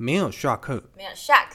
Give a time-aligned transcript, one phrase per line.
[0.00, 1.48] 没有 shock，没有 shock。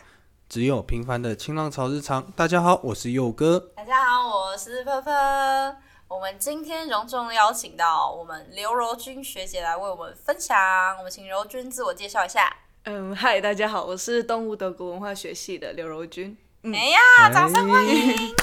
[0.50, 2.30] 只有平凡的清浪潮日常。
[2.36, 3.72] 大家好，我是佑哥。
[3.74, 5.78] 大家好，我是芬芬。
[6.10, 10.58] 我们今天隆重邀请到我们刘柔君学姐来为我们分享。
[10.98, 12.54] 我们请柔君自我介绍一下。
[12.84, 16.38] 嗯，嗨，大家好，我是动物德国文化学系的刘柔君。
[16.64, 18.36] 哎呀，掌声欢迎！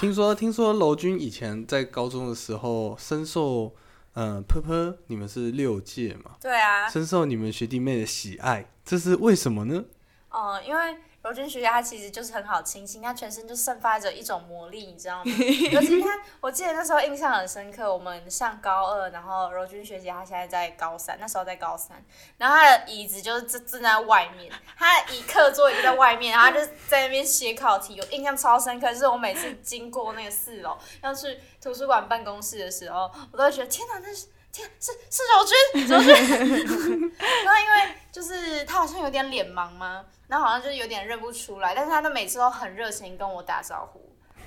[0.00, 3.74] 听说听说柔君以前在高中的时候深受
[4.14, 6.32] 嗯噗噗你们是六届嘛？
[6.40, 9.84] 对啊，深受你们学弟妹的喜爱，这是为什么呢？
[10.30, 15.32] 哦、因为柔君学姐她其实就是很好亲近，她全身就散发着一种魔力，你知道吗？
[15.72, 16.10] 尤其她，
[16.42, 17.90] 我记得那时候印象很深刻。
[17.90, 22.04] 我们上高二，然后柔君学姐她现在在高三，那时候在高三，
[22.36, 28.92] 然后她的椅子就是正正在外面，她的椅课桌椅就在外面，然后她就在那边写考题，我印象超深刻。
[28.92, 34.26] 就是我每次经过那个四楼要去图书馆办公室的时候，我都会觉得天哪，那是。
[34.54, 36.08] 天，是是柔君，柔君。
[37.18, 44.00] 然后因为就是他好像有点脸盲嘛，然后好像就是有点认不出来，但是他都每次都很热情跟我打招呼。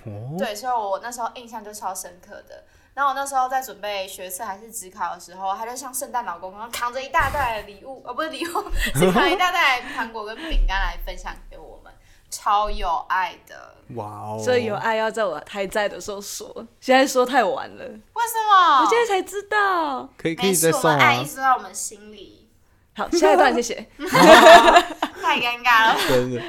[0.06, 2.64] 哦，对，所以我那时候印象就超深刻的。
[2.94, 8.64] 然后我那时候在准备学测还是职考的时候，他就像圣诞老公公扛着一大袋的礼物，哦不是礼物，
[8.96, 11.94] 是扛一大袋糖果跟饼干来分享给我们，
[12.32, 13.76] 超有爱的。
[13.96, 18.82] 哇哦，所以有爱要在我还在的时候说，现在说太晚了，为什么？
[18.82, 20.10] 我现在才知道。
[20.18, 22.50] 可以可以没事，再送啊我们爱一，直都在我们心里，
[22.96, 23.88] 好，下一段谢谢。
[25.28, 26.00] 太尴尬了。
[26.08, 26.42] 真的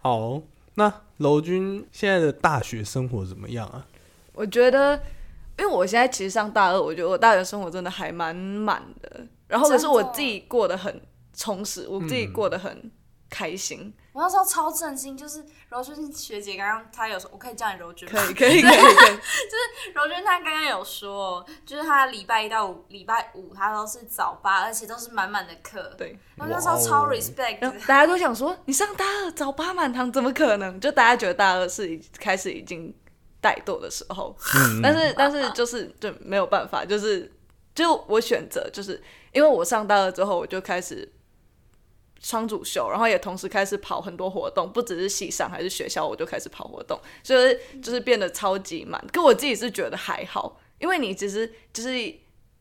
[0.00, 0.40] 好。
[0.74, 3.86] 那楼君现在的大学生活怎么样啊？
[4.32, 4.96] 我觉得，
[5.58, 10.98] 因为我现在其实上大二，我觉得我大学生活真的还蛮满的，然后可是我自己过得很
[11.34, 12.90] 充实，我自己过得很
[13.28, 13.92] 开心。
[14.12, 18.20] 我那时候超震惊，就是柔君学姐刚刚她有说，我可以叫你柔君吗？
[18.20, 19.18] 可以，可以，可以，可以。
[19.94, 25.94] 柔君她刚刚有说，就是她礼拜一到五礼拜五她都是早八，而且都是满满的课。
[25.96, 30.78] 对，然后那时候超 respect，大家都想说，你上大二早八满堂，怎么可能？
[30.78, 32.94] 就大家觉得大二是已开始已经
[33.40, 37.32] 怠惰的时候，嗯但是但是就是就没有办法，就是
[37.74, 39.02] 就我选择，就是
[39.32, 41.10] 因为我上大二之后，我就开始
[42.22, 49.04] 双主修，然后也同时开始跑很多活动，不只是系上还是学校，我就开始跑活动，所以就是变得超级满。
[49.12, 52.14] 可我自己是觉得还好，因为你只是就是。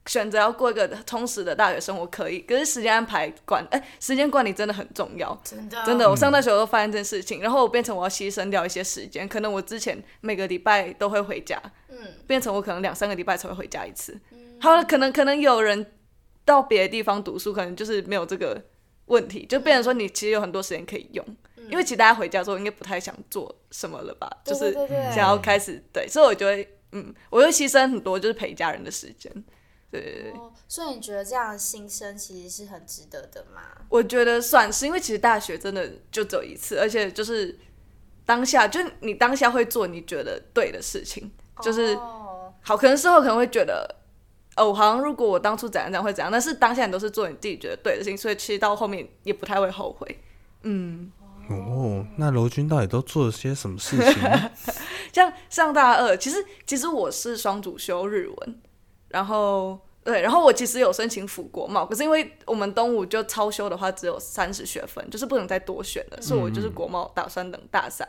[0.08, 5.40] 选择要过一个充实的大学生活可以，可是时间安排管哎、时间管理真的很重要。
[5.44, 14.20] 真的真的，我上大学我都发现这件事情，然后我变成我要牺牲掉一些时间，可能我之前每个礼拜都会回家，嗯，变成我可能两三个礼拜才会回家一次。
[14.60, 15.94] 好了，可能可能有人
[16.44, 18.60] 到别的地方读书，可能就是没有这个
[19.12, 21.24] 问题，就变成说你其实有很多时间可以用，
[21.70, 24.74] 因为其实大家回家之后应该不太想做什么了吧，对就是
[25.14, 29.32] 想要开始对，所以我就会嗯，我会牺牲很多就是陪家人的时间。
[29.92, 33.62] 对对对，哦，所以你觉得这样的牺牲其实是很值得的吗？
[33.90, 37.60] 我觉得算是，因为其实大学真的就只有一次，而且就是
[38.26, 41.30] 当下，就你当下会做你觉得对的事情，
[41.62, 43.94] 就是哦好，可能事后可能会觉得，
[44.58, 50.20] 哦，好像如果我当初怎样怎样会怎样，但是当下你都是做你自己觉得对的事情，所以其实到后面也不太会后悔。
[50.64, 51.12] 嗯，
[51.50, 54.22] 哦，那罗君到底都做了些什么事情？
[55.14, 58.62] 像上大二，其实其实我是双主修日文，
[59.08, 68.08] 然后对，然后我其实有申请辅国贸，可是因为我们东吴就超修的话只有三十学分，就是不能再多选了，所以我就是国贸打算等大三。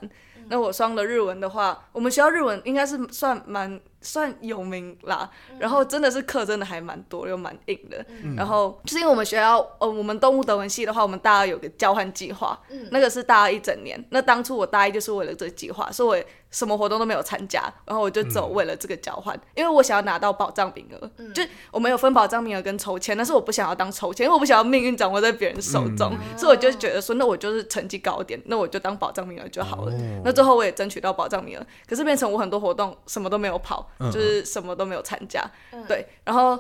[0.48, 8.04] 那我上了日文的话，我们学校日文应该是算蛮算有名啦，然后真的是课真的还蛮多又蛮硬的。
[8.36, 12.58] 然后就是因为我们学校，呃，我们动物德文系的话，我们大二有个交换计划，
[12.91, 14.02] 那个是大二一整年。
[14.10, 21.10] 那当初我大一就是为了这个计划，所以我什么活动都没有参加，然后我就走为了这个交换，因为我想要拿到保障名额。
[21.32, 29.92] 就我们有分保障名额跟抽签，但是我不想要当抽签，因为我不想要命运掌握在别人手中，所以我就觉得说，那我就是成绩高一点，那我就当保障名额就好了。
[30.25, 35.44] 那最后我也争取到保障名额，可是变成我很多活动什么都没有跑，就是什么都没有参加。
[35.87, 36.58] 对，然后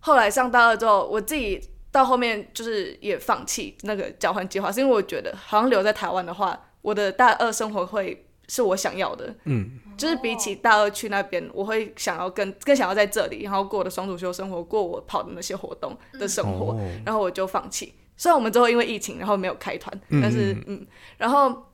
[0.00, 1.60] 后来上大二之后，我自己
[1.90, 9.34] 到后面就是也放弃那个交换计划，是因为我觉得好像留在台湾的话，我的大二生活会是我想要的。
[9.44, 17.94] 嗯，就是比起大二去那边，我会想要更更想要在这里，然后过我的双主修生活，过我跑的那些活动的生活，哦然后我就放弃。
[18.16, 20.84] 虽然我们最后因为疫情，然后没有开团，嗯但是嗯，
[21.16, 21.67] 然后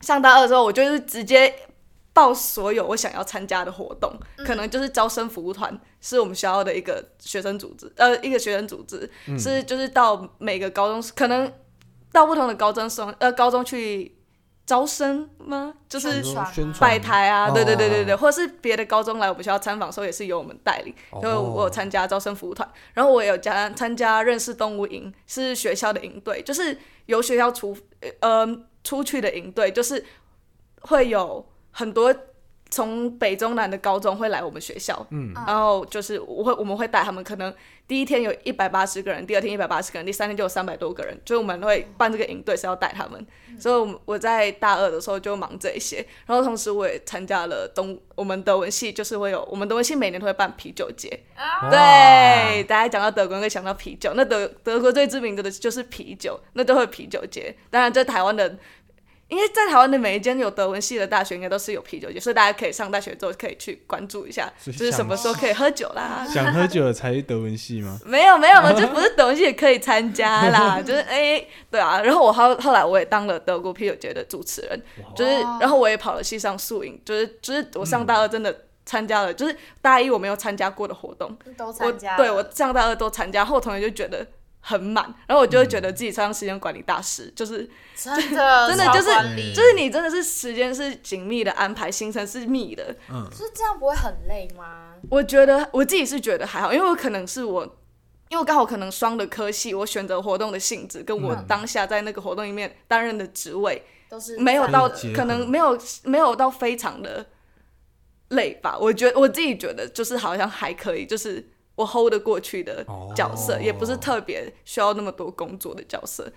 [0.00, 1.52] 上大二之后，我就是直接
[2.12, 4.12] 报所有我想要参加的活动，
[4.44, 11.52] 可能就是招生服务团，是我们学校的一个学生组织，呃，一个学生组织，是就是到每个高中，可能
[12.12, 14.16] 到不同的高中生，呃，高中去
[14.66, 15.74] 招生吗？
[15.88, 16.74] 就是宣传。
[16.80, 17.54] 摆台啊，哦。
[17.54, 20.94] 对对对对对，或者是别的高中来我们学校参访的时候，也是由我们带领。
[21.10, 21.20] 哦。
[21.22, 27.76] 因为我有参加招生服务团，然后我有加参加认识动物营，是学校的营队，就是由学校出
[28.20, 28.46] 呃
[28.88, 30.02] 出去的营队，就是
[30.80, 32.14] 会有很多
[32.70, 37.52] 从北中南的高中会来我们学校，嗯，然后就是我会我们会带他们，可能
[37.86, 43.26] 第一天有一百八十个人，第二天一百八十个人，第三天就有三百多个人，所以我们会办这个营队是要带他们，
[43.60, 57.56] 所以我我在大二的时候就忙这一些，然后同时我也参加了东我们德文系，就是会有我们德文系每年都会办啤酒节，啊，对，大家讲到德国会想到啤酒，那德德国最知名的的就是啤酒，那都会啤酒节。
[57.70, 58.58] 当然，在台湾的，
[59.28, 66.26] 因为在台湾的每一间有德文系的大学，应该都是有啤酒节，所以大家可以上大学之后可以去关注一下，就是什么时候可以喝酒啦。
[66.32, 67.98] 想喝酒的才是德文系吗？
[68.06, 72.00] 没有没有嘛，就不是德文系也可以参加啦， 就是哎、对啊。
[72.00, 74.82] 然后我后后来我也当了德国啤酒节的主持人，
[75.14, 84.26] 就是然后我也跑了系上宿营，就是就是我上大二真的参加了，就是大一我没有参加过的活动，都我参加了，对我上大二都参加，后同学就觉得
[84.68, 92.94] 很满，然后我就会觉得自己超像时间管理大师，就是真的 真的就是就是你真的是时间是紧密的安排，行程是密的。
[93.30, 94.94] 就是这样不会很累吗？
[95.10, 97.76] 我觉得我自己是觉得还好，因为我可能是我。
[98.30, 104.86] 因为我刚好可能双的科系，我选择活动的性质跟我当下在那个活动里面担任的职位，都是没有到
[105.16, 107.24] 可能没有没有到非常的
[108.28, 108.76] 累吧。
[108.78, 111.48] 我觉得我自己觉得就是好像还可以，就是
[111.78, 112.84] 我 hold 得过去的
[113.14, 116.28] 角色，哦也不是特别需要那么多工作的角色。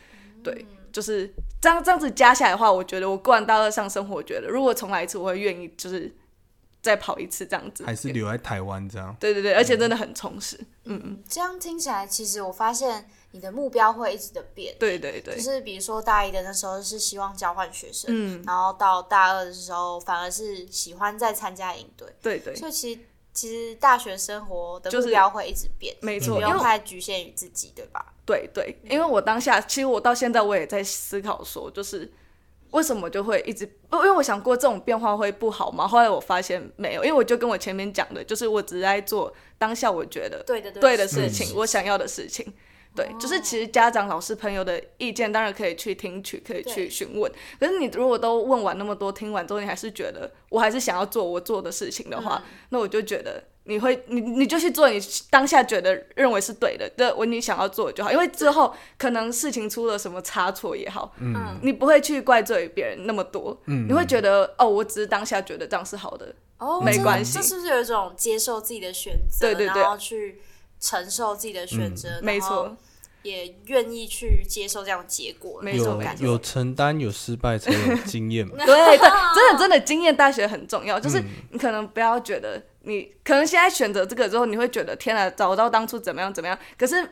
[0.44, 1.28] 对，就是
[1.60, 6.16] 这样这样子加起来的话，我觉得我过完大二上生活，我觉得如果重来一次，我会愿意就是
[6.82, 7.84] 再跑一次这样子。
[7.84, 9.16] 还是留在台湾这样？
[9.20, 10.58] 对对对，而且真的很充实。
[10.86, 14.76] 嗯嗯，这样听起来，其实我发现你的目标会一直的变。
[14.80, 23.02] 对对对就，是比如说大一的那时候是希望交换学生，嗯，然后到大二的时候反而是喜欢再参加营队，对对，所以其实
[23.33, 28.13] 其实大学生活的就是目标会一直变，没错不用太局限于自己，对吧？
[28.25, 32.12] 对对，因为我当下其实我到现在我也在思考说，就是
[32.72, 35.88] 为什么就会一直，因为我想过这种变化会不好吗？
[35.88, 42.54] 后来我发现没有，因为我就跟我前面讲的，就是我只是在做当下我觉得对的，对的的事情，我想要的事情。
[42.96, 47.32] 对，就是其实家长、老师、朋友的意见当然可以去听取，可以去对询问。
[47.60, 55.00] 可是你如果都问完那么多，听完之后，你还是觉得我还是想要做我做的事情的话，那我就觉得你会，你你就去做你
[55.30, 58.12] 当下觉得认为是对的，的我你想要做的就好。
[58.12, 63.88] 因为之后可能事情出了什么差错也好，嗯，你不会去怪罪别人那么多，嗯。
[63.88, 67.38] 你会觉得哦，我只是当下觉得这样是好的，哦，这没关系。
[67.38, 69.82] 这是不是有一种接受自己的选择，对对对。
[69.82, 70.42] 然后去
[70.81, 72.78] 承受自己的选择，没然后错，
[73.24, 78.56] 也愿意去接受这样的结果，有没错有承担有失败才有经验嘛。
[78.57, 78.66] 对
[78.98, 87.10] 对，真的真的经验大学很重要，就是你可能不要觉得你可能现在选择这个之后，你会觉得天啊，早知道当初怎么样怎么样，可是。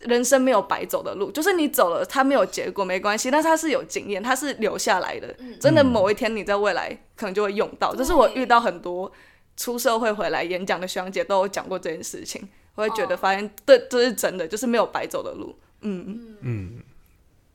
[0.00, 5.34] 人生没有白走的路，就是你走了，它没有结果没关系，但是它是有经验，它是留下来的。
[5.58, 7.94] 真的某一天你在未来可能就会用到。
[7.94, 9.10] 这是我遇到很多
[9.56, 15.56] 出社会回来演讲的学长姐都有讲过这件事情，我会觉得发现对，这是真的，就是没有白走的路。
[15.82, 16.82] 嗯，嗯，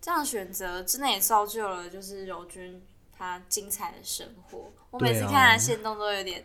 [0.01, 2.81] 这样选择真的也造就了就是柔君
[3.17, 4.71] 他精彩的生活。
[4.91, 6.43] 我每次看他的线动都有点，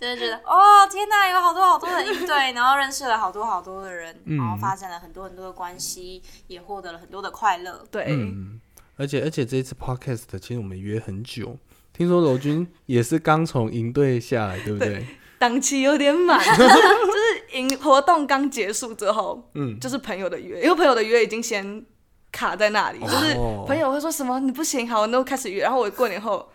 [0.00, 7.84] 就是觉得哦天哪，有好多好多的应对，然后认识了好多好多的人，然后发展了很多很多的关系，也获得了很多的快乐。
[7.92, 8.60] 对，嗯，
[8.96, 11.56] 而且而且这一次 podcast 其实我们约很久，
[11.92, 15.06] 听说柔君也是刚从营队下来，对不对？
[15.38, 17.23] 档期有点满， 就是
[17.54, 21.84] 营活动刚结束之后，嗯，就是朋友的约，因为朋友的约已经先
[22.30, 23.08] 卡在那里，哦。
[23.08, 23.34] 就是
[23.66, 26.50] 朋友会说什么你不行，好，那我开始约，然后我过年后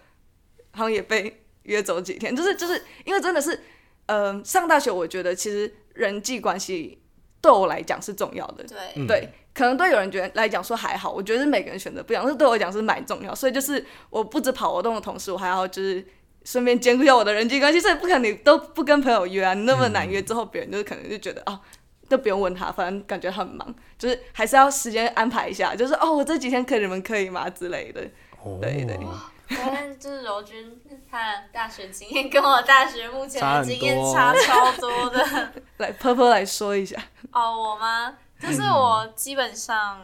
[0.72, 3.60] 好像也被约走几天，就是就是因为真的是，
[4.06, 7.01] 呃，上大学我觉得其实人际关系
[7.41, 9.08] 对我来讲是重要的，对，嗯。
[9.08, 16.06] 对，可能对有人觉得来讲说还好，我觉得每个人选择不一样，但是对我来讲是蛮重要，所以就是我不止跑活动的同时，我还要就是
[16.43, 21.60] 顺便兼顾一下我的人际关系，所以不可能你都不跟朋友约啊，你那么难约之后，别人就可能就觉得哦。
[22.08, 28.01] 都不用问他，反正感觉他很忙，就是还是要时间安排一下，就是哦，我这几天可以，你们可以吗之类的。
[28.43, 28.98] 哦对对
[29.55, 30.75] 反正就是柔君
[31.12, 35.53] 他的大学经验跟我大学目前的经验差超多的。
[35.77, 36.98] 来，婆婆来说一下，
[37.31, 38.15] 哦，我吗？
[38.41, 40.01] 就是我基本上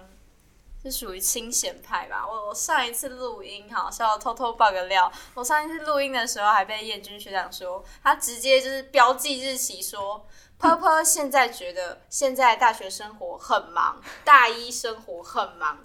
[0.86, 2.24] 是属于清闲派吧。
[2.27, 5.12] 我我上一次录音，好是要偷偷爆个料。
[5.34, 10.27] 我上一次录音的时候还被燕君学长说，他直接就是标记日期说。
[10.58, 15.80] 婆婆现在觉得现在大学生活很忙，大一生活很忙。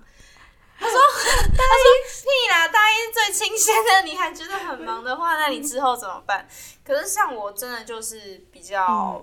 [0.79, 0.97] 他说
[1.59, 6.49] ：“大一屁啦，大一最清闲的，你还觉得很忙的话，那你之后怎么办？
[6.85, 9.23] 可是像我真的就是比较，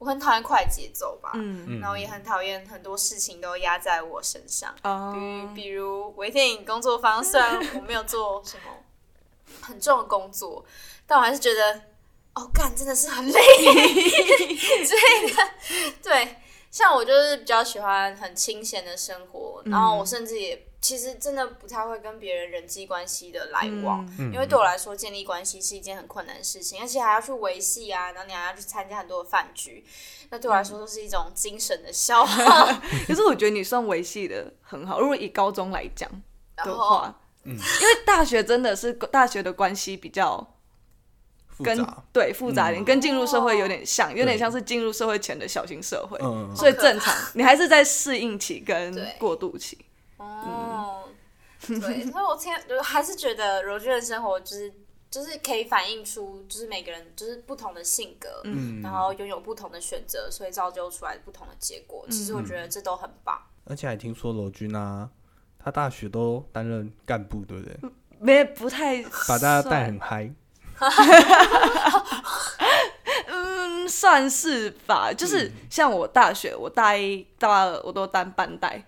[0.00, 4.74] 我很讨厌快节奏吧，嗯然后也很讨厌很多事情都压在我身上。
[4.82, 5.12] 哦
[5.54, 8.72] 比比如微电影工作坊，虽然我没有做什么
[9.60, 10.64] 很重的工作，
[11.06, 11.82] 但我还是觉得，
[12.34, 13.40] 哦，干真的是很累
[14.84, 15.50] 之类的。
[16.02, 16.36] 对，
[16.70, 24.32] 像我就是比较喜欢很清闲的生活，然后我甚至也其实真的不太会跟别人人际关系的来往，嗯。
[24.32, 29.84] 因为对我来说建立关系是一件很困难的事情，而且还要去维系啊，然后你还要去参加很多的饭局，
[30.30, 32.66] 那对我来说都是一种精神的消耗。
[33.06, 34.98] 可是我觉得你算维系的很好。
[35.00, 36.10] 如果以高中来讲
[36.56, 40.54] 的话，因为大学真的是大学的关系比较
[41.62, 42.84] 跟复杂，对复杂一点，嗯。
[42.86, 49.14] 跟进入社会有点像，有点像是进入社会前的小型社会，嗯，所以正常，你还是在适应期跟对。
[49.18, 49.76] 过渡期。
[50.20, 51.04] 哦，
[51.66, 54.72] 对，所以我天就还是觉得柔君的生活就是
[55.10, 62.06] 就是可以反映出就是每个人就是不同的性格，嗯然后拥有不同的选择，所以造就出来不同的结果。
[62.10, 63.40] 其实我觉得这都很棒。
[63.64, 65.08] 而且还听说罗军啊，
[65.58, 67.76] 他大学都担任干部，对不对？
[68.18, 70.30] 没不太 把大家带很嗨，
[73.26, 75.12] 嗯，算是吧。
[75.12, 78.84] 就是像我大学，我大一、大二我都当班带，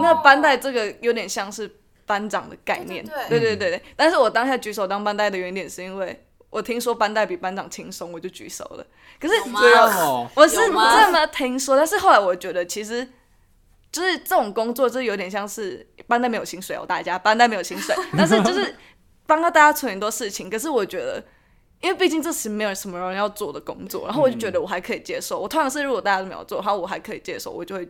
[0.00, 1.70] 那班带这个有点像是
[2.04, 8.86] 班长的概念，对对对对但是我当下举手当班带的原点是因为我听说班带比班长轻松，我就举手了。
[9.20, 13.08] 可是有吗这样哦，我是这么听说，但是后来我觉得其实。
[13.92, 18.74] 就是这种工作，就有点像是班带没有薪水哦，大家班带没有薪水， 但是就是
[19.26, 20.50] 帮到大家处理很多事情。
[20.50, 21.22] 可是我觉得，
[21.80, 25.40] 因为毕竟这是没有什么人要做的工作，然后我就觉得我还可以接受。
[25.40, 27.88] 我通常是如果大家都没有做，然后我还可以接受，我就会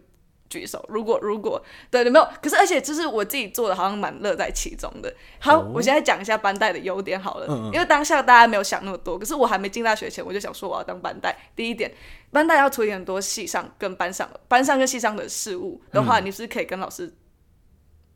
[0.48, 0.84] 举手。
[0.88, 5.12] 如果如果对对没有，可是而且就是我自己做的，好像蛮乐在其中的。
[5.38, 11.36] 好，哦我现在讲一下班带的优点好了，嗯嗯因为当下大家没有想那么多，可是我还没进大学前，我就想说我要当班带。
[11.54, 11.92] 第一点，
[12.30, 17.12] 班带要处理很多系上跟班上、班上跟系上的事务的话，你是可以跟老师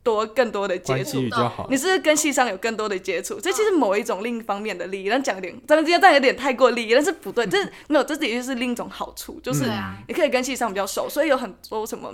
[0.03, 1.29] 多更多的接触比。
[1.29, 1.77] 较好你。
[1.77, 3.39] 是是跟系上有更多的接触？
[3.39, 9.65] 这其实某一种另一方面的利益，但讲一点，咱们今天这样有点太过利益，但是不对，这没有，这的确是另一种好处，就是
[10.07, 12.13] 你可以跟系上比较熟，所以有很多什么，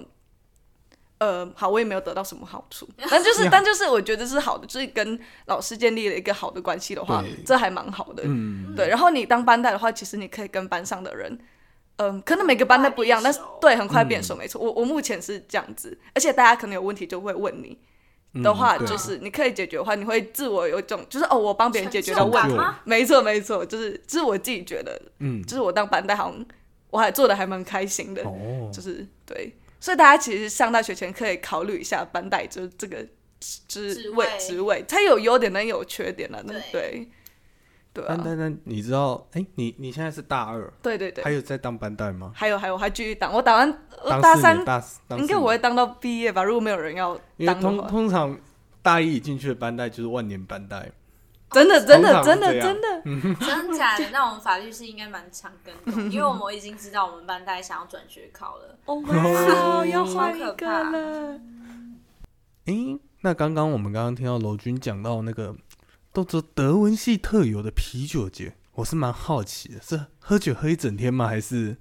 [1.20, 8.24] 呃，好，我也没有得到什么好处， 但就是，但就是我觉得是好的，就是跟老师建立了一个好的关系的话，这还蛮好的。
[8.26, 11.40] 嗯，对，然后你当班带的话，其实你可以跟班上的人，
[11.98, 14.62] 嗯，可能每个班带不一样，但是对，很快变熟，没错。
[14.62, 17.76] 我我目前是这样子，而且大家可能有问题就会问你
[18.44, 22.56] 的话，就是你可以解决的话，你会自我有一种就是哦，我帮别人解决了问题？
[22.84, 26.46] 没错没错，就是这是我自己觉得，嗯，就是我当班带好像
[26.92, 32.98] 我还做的还蛮开心的，哦，就是对，所以大家其实上大学前可以考虑一下班带，就是这个
[33.40, 36.72] 职职位位职位，它有优点，但也有缺点了，那对。
[36.72, 37.10] 对
[37.98, 41.32] 对啊，但但但你知道，哎，你你现在是大二，对对对还。
[41.32, 42.32] 有在当班带吗？
[42.36, 43.72] 还有还有，我还继续当，我打完
[44.22, 48.38] 大三，大四应该我会当到毕业吧，如果没有人要因为通当的话，通常
[48.82, 50.92] 大一进去的班带就是万年班带，
[51.52, 53.02] 真的真的真的真的，
[53.40, 54.10] 真的假的？
[54.12, 58.78] 那我们法律系应该蛮长跟的，因为我们已经知道我们班代想要转学考了。
[58.86, 61.40] 哦哇，要换一个了，
[62.66, 65.56] 诶，那刚刚我们刚刚听到楼君讲到那个
[66.18, 71.28] 都做德文系特有的啤酒节，我是蛮好奇的，是喝酒喝一整天吗？
[71.28, 71.78] 还是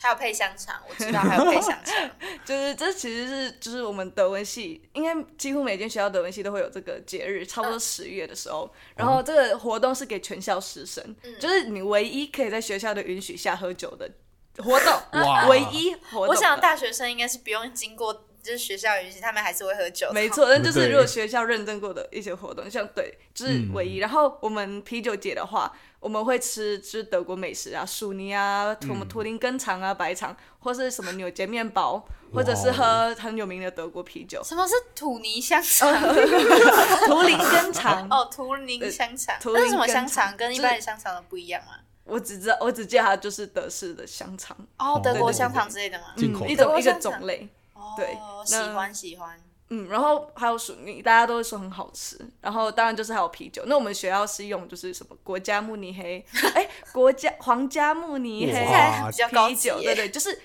[0.00, 2.10] 还有配香肠，我知道还有配香肠。
[2.42, 14.10] 就是这其实是就是我们德文系，应该几乎每间学校德文系都会有这个节日，差不多十月的时候，然后这个活动是给全校师生，就是你唯一可以在学校的允许下喝酒的
[14.56, 16.28] 活动，哇唯一活动。
[16.28, 20.14] 我想大学生应该是不用经过就是学校允许，他们还是会喝酒的。
[20.14, 23.98] 没错，但就是如果学校认证过的一些活动，像对，就是唯一。
[23.98, 35.90] 然后我们啤酒节的话，我们会吃就是德国美食啊，薯泥啊，什么图林根肠啊、白肠，或是什么纽结面包，或者是喝很有名的德国啤酒，什么是土泥香肠？
[37.06, 38.08] 图林根肠。
[38.10, 39.36] 哦，图林香肠。
[39.40, 40.36] 图那什么香林根肠肠？
[40.36, 41.72] 跟一般的香肠的不一样吗？
[42.04, 46.06] 我只知道，我只记得它就是德式的香肠，哦，德国香肠之类的吗？
[46.16, 47.48] 嗯，一的种一个种类。
[47.96, 49.38] 对哦，喜欢喜欢。
[49.72, 52.18] 嗯，然后还有薯泥，大家都会说很好吃。
[52.40, 53.62] 然后当然就是还有啤酒。
[53.66, 56.24] 那我们学校是用就是什么国家慕尼黑，
[56.56, 58.66] 哎，国家皇家慕尼黑
[59.28, 60.36] 啤酒，耶对对，就是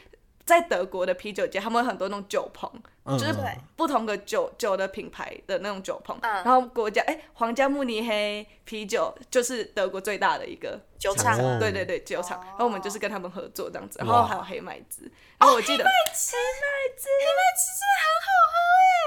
[0.46, 2.72] 在德国的啤酒节，他们有很多那种酒棚，
[3.04, 3.34] 嗯就是
[3.75, 6.16] 不同的酒酒的品牌的那种酒棚。
[6.22, 6.32] 嗯。
[6.44, 11.36] 然后国家哎，皇家慕尼黑啤酒就是德国最大的一个酒厂。
[11.40, 11.58] 哦。
[11.60, 12.40] 对对对，酒厂。
[12.46, 15.12] 然后我们就是跟他们合作这样子，然后还有黑麦汁。
[15.40, 18.56] 然后我记得黑麦汁，黑麦汁真的很好喝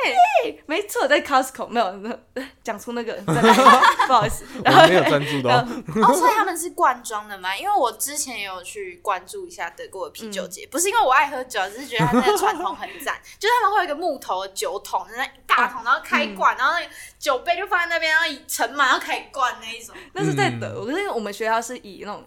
[0.05, 0.55] 哎。
[0.67, 2.19] 没错，在 Costco 没有那
[2.63, 5.67] 讲出那个 不好意思， 然后没有专注到然。
[5.67, 7.57] 后哦，所以他们是罐装的吗？
[7.57, 13.21] 因为我之前也有去关注一下德国的啤酒节，不是因为我爱喝酒，只是觉得他们的传统很赞。
[13.39, 16.87] 就是他们会有一个木头的酒桶，那一大桶，然后开罐，然后那个
[17.19, 19.95] 酒杯就放在那边，然后一盛满，然后开始灌那一种。
[20.13, 22.25] 那是在德国，可是我们学校是以那种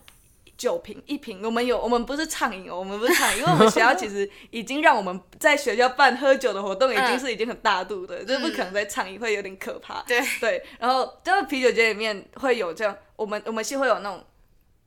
[0.62, 10.03] 酒瓶一瓶，我们有我们不是畅饮哦，我们不是畅饮，因为我们学校其实已经让我们在学校办喝酒的活动已经是已经很大度的，就是不可能再畅饮会有点可怕。
[10.03, 14.24] 对对，然后就是啤酒节里面会有这样，我们我们系会有那种。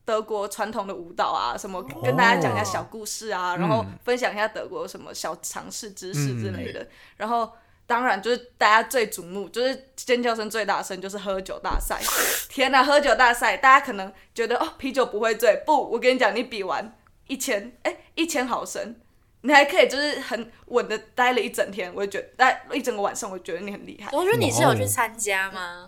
[0.06, 6.86] 德国传统的舞蹈啊，什么跟大家讲一下小故事啊，然后分享一下德国什么小常识、知识之类的。
[7.16, 7.50] 然后
[7.86, 12.00] 当然就是大家最瞩目，就是尖叫声最大声，就是喝酒大赛。
[12.48, 18.96] 天哪，喝酒大赛，大家可能觉得哦啤酒不会醉，不，我跟你讲，你比完一千，哎，一千毫升，
[19.42, 24.10] 你还可以就是很稳的待了一整天，我就觉得待一整个晚上，我觉得你很厉害。
[24.16, 25.84] 我觉得你是有去参加吗？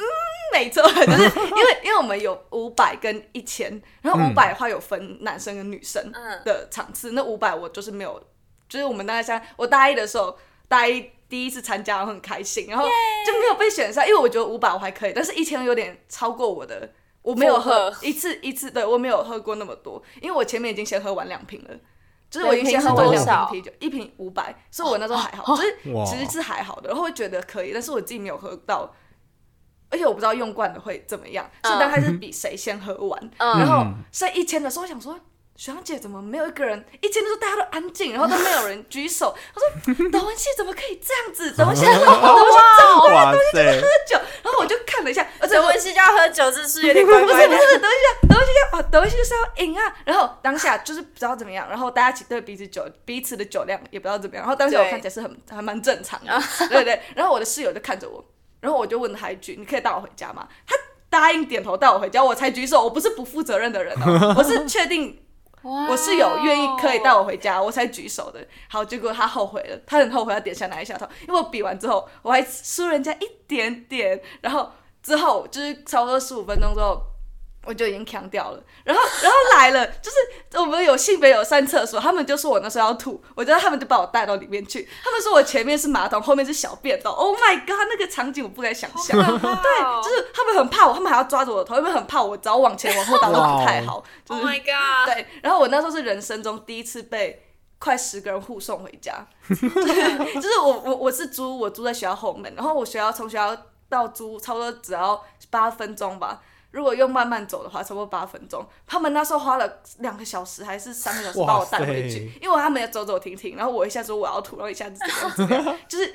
[0.52, 8.22] 没错，就是因为因为我们有五百跟一千，然后五百的话有分男生跟女生嗯的场次，那五百我就是没有，
[8.68, 10.38] 就是我们大概像我大一的时候，
[10.68, 16.92] 大一第一次参加，我很开心，然后就没有被选上，因为我觉得五百我还可以，但是一千有点超过我的，
[17.22, 21.76] 我没有喝一次一次，对我没有喝过那么多，因为我前面已经先喝完两瓶了。
[22.28, 28.92] 就是我已经先喝完两瓶啤酒，一瓶五百，所以我那时候还好，就是其实是还好的，然后会觉得可以，但是我自己没有喝到，
[29.90, 33.30] 而且我不知道用惯了会怎么样，所以大概是比谁先喝完。
[33.38, 35.18] 嗯然后剩一千的时候，我想说。
[35.56, 36.84] 学长姐怎么没有一个人？
[37.00, 39.34] 一千的时候大家都安静，然后都没有人举手。
[39.56, 39.60] 我
[39.94, 41.50] 说德文系怎么可以这样子？
[41.56, 42.08] 德文系，德文系
[43.14, 43.80] 哇塞！
[43.80, 44.18] 喝酒。
[44.42, 47.48] 然后我就看了一下，而且我德 文系就要喝酒，这是有点怪怪的。
[47.48, 49.96] 不是不是，德文系德文系要哦，德文系就是要赢啊。
[50.04, 54.44] 然后当下就是不知道怎么样，然后大家一起对彼此酒彼此的酒量也不知道怎么样。
[54.44, 57.00] 然后当时我看起来是很还蛮正常的，对对。
[57.14, 58.22] 然后我的室友就看着我，
[58.60, 60.76] 然后我就问他一句：“你可以带我回家吗？”他
[61.08, 62.84] 答应点头带我回家，我才举手。
[62.84, 65.18] 我不是不负责任的人哦，我是确定
[65.88, 68.46] 我是有愿意可以带我回家，我才举手的。
[68.68, 74.70] 好，结果他后悔了，他很后悔，他点下那一下头，因为我比完之后我还输人家一点点，然后
[75.02, 77.00] 之后就是差不多十五分钟之后。
[77.66, 80.16] 我就已经强掉了，然后，然后来了，就是
[80.58, 86.96] 我们有性别有上厕所，他们就说我那时候要吐，我觉得他们就把我带到里面去，他们说我前面是马桶，后面是小便。
[87.02, 95.14] 道，Oh my god，那个场景我不敢想象，对， 对，就是他们很怕我，他们还要抓着我的头，因为很怕我只要往前往后倒都不太好，就 Oh 是 my god！
[95.14, 97.44] 对，然后我那时候是人生中第一次被
[97.78, 99.68] 快十个人护送回家，就 是
[100.34, 103.56] 就是我我我是租我租在学校后门，然后我学校从学校
[103.88, 106.40] 到租差不多只要八分钟吧。
[106.70, 108.66] 如果用慢慢走的话，差不多八分钟。
[108.86, 114.98] 他们那时候花了两个小时还是三个小时把我带回去，因为他们要走走停停，然后我一下说我要吐，然后一下子
[115.36, 116.14] 怎怎 就是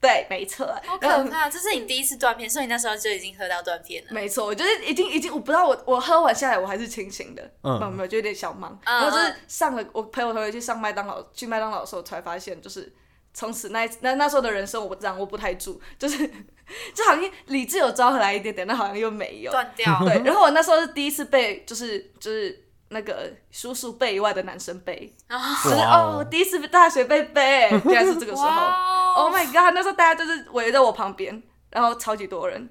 [0.00, 1.50] 对，没错，好可怕！
[1.50, 4.08] 这是你第一次断片，所以你那时候就已经喝到断片了。
[4.12, 8.78] 没错，我就是已经已经，我不知道我我喝完下来我还是清醒的，嗯没有没有，就有点小忙。
[8.84, 12.92] 嗯然后就是上了，我陪我同学去上麦当劳，去麦当劳的时候才发现，就是
[13.34, 16.26] 从此那那那时候的人生我掌握不太住，就是
[16.94, 19.50] 就好像理智有招回来一点点，但好像又没有。
[19.50, 25.14] 断掉，对，然后我那时候是第一次被就是就是那个叔叔背以外的男生背，
[25.64, 28.48] 就是哦，第一次大学被背，原来是这个时候。
[29.16, 29.74] Oh my god！
[29.74, 32.70] 那时候大家就是围在我旁边，然后超级多人，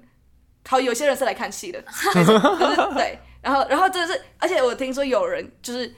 [0.66, 1.84] 好有些人是来看戏的，
[2.94, 5.94] 对，然后然后真的是，而且我听说有人就是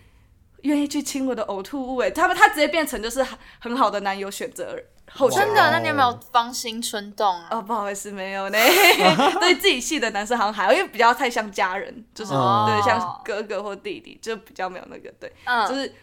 [0.62, 4.76] 愿意去亲我的呕吐物，哎，他们他直接变成就是很很好的男友选择
[5.12, 5.48] 候选人。
[5.48, 5.70] 真的？
[5.70, 7.48] 那你有没有芳心春动啊？
[7.50, 8.58] 哦，不好意思，没有呢。
[9.40, 15.28] 对自己系的男生好像还好，因为比较太像家人，就是、哦对像哥哥或弟弟，就比较没有那个对。
[15.28, 15.94] 就嗯，是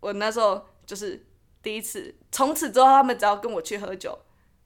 [0.00, 1.26] 我那时候就是
[1.62, 4.18] 第一次，从此之后他们只要跟我去喝酒，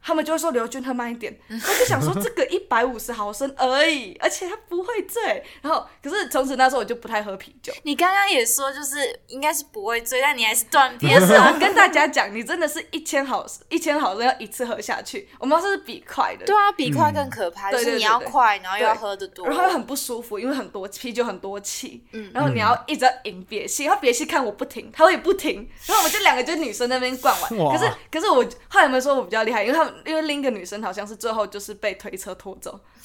[0.05, 1.35] 他们就会说刘军喝慢一点。
[1.49, 5.43] 我就想说这个一百五十毫升而已，而且他不会醉。
[5.63, 7.73] 然后可是从此那时候我就不太喝啤酒。
[7.85, 15.29] 你刚刚也说就是应该是不会醉，但你还是断片不是啊，跟大家讲，你真的是一千毫一千毫升要一次喝下去。
[15.39, 29.65] 我们要是比快的，对啊，比快更可怕，嗯就是你要快，然后又要喝的多，然后又很不舒服，因为很多啤酒很多气，嗯然后你要一直要饮憋气，然后憋气看我不停，他会不停，然后我们就两个就女生那边灌完，可是可是我后来有没有说我比较厉害？
[29.65, 32.79] 因为他们因为另一个女生好像是最后就是被推车拖走，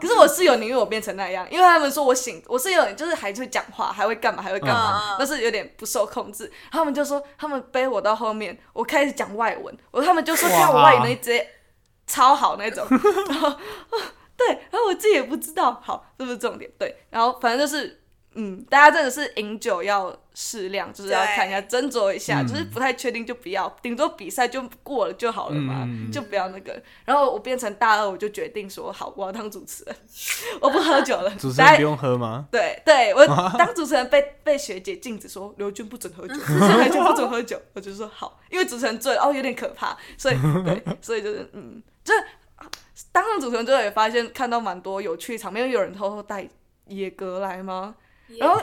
[0.00, 6.50] 可是我室友宁愿我变成那样，因为他们说我醒，我室友就是还会讲话，还会干嘛，还会干嘛，但是有点不受控制。
[6.70, 11.46] 他们就说他们背我到后面，我开始讲外文，我他们就说哇看我外语能力直接
[12.06, 12.86] 超好那种，
[13.28, 13.52] 然后
[14.36, 18.01] 对，然后我自己也不知道，好，这不是重点，对，然后反正就是
[18.34, 26.82] 嗯，大家真的是饮酒要适量，就是要看一下斟酌一下，嗯就是不太确定就不要，顶多比赛就过了就好了嘛，嗯就不要那个。
[27.04, 29.96] 然后我变成大二，我就决定说好，我要当主持人，
[30.60, 31.30] 我不喝酒了。
[31.36, 32.46] 主持人不用喝吗？
[32.50, 33.26] 对对，我
[33.58, 36.34] 当主持人被被学姐禁止说刘军不准喝酒，
[36.78, 42.14] 刘军不准喝酒，我就说好，因为主持人醉了哦，有点可怕，所以 对，所以就是嗯，这
[43.10, 46.48] 当上主持人之后也发现看到蛮多有趣的场面，因为有人偷偷带
[46.86, 47.94] 野格来吗？
[48.38, 48.60] 然后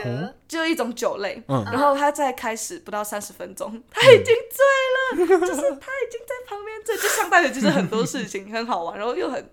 [0.47, 1.63] 就一种酒类，嗯。
[1.65, 9.51] 然后他在开始不到三十分钟，他已经醉了， 就是他已经在旁边醉，就上大学就是很多事情很好玩，然后又很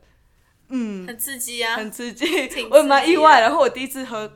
[0.68, 2.48] 嗯很刺激啊，很刺激。
[2.48, 3.40] 挺，我也蛮意外。
[3.40, 4.30] 然后我第一次喝，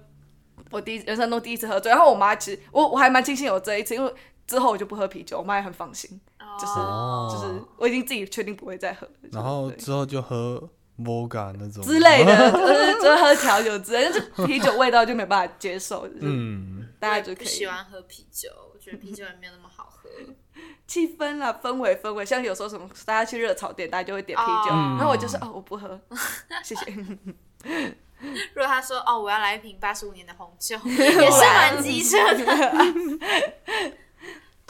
[0.70, 4.14] 我第一人生中第一次喝醉，然后我妈其实我我还蛮庆幸有这一次，因为
[4.46, 6.20] 之后我就不喝啤酒，我妈也很放心，
[6.58, 7.28] 就是哦。
[7.32, 10.68] 就是我已经自己确定不会再喝了，然后之后就喝
[11.04, 20.08] Vodka 那种之类的，就 是就是喝调酒之类的，但是啤酒味道就没办法接受，就是嗯，大家就可以不喜欢喝啤酒，我觉得啤酒也没有那么好喝。
[20.86, 25.98] 气氛啦，氛围氛围，像有时候什么大家去热炒店，大家就会点啤酒，哦然后我就是哦我不喝，
[26.64, 26.84] 谢谢。
[28.52, 32.72] 如果他说哦我要来一瓶八十五年的红酒，也是蛮机车的。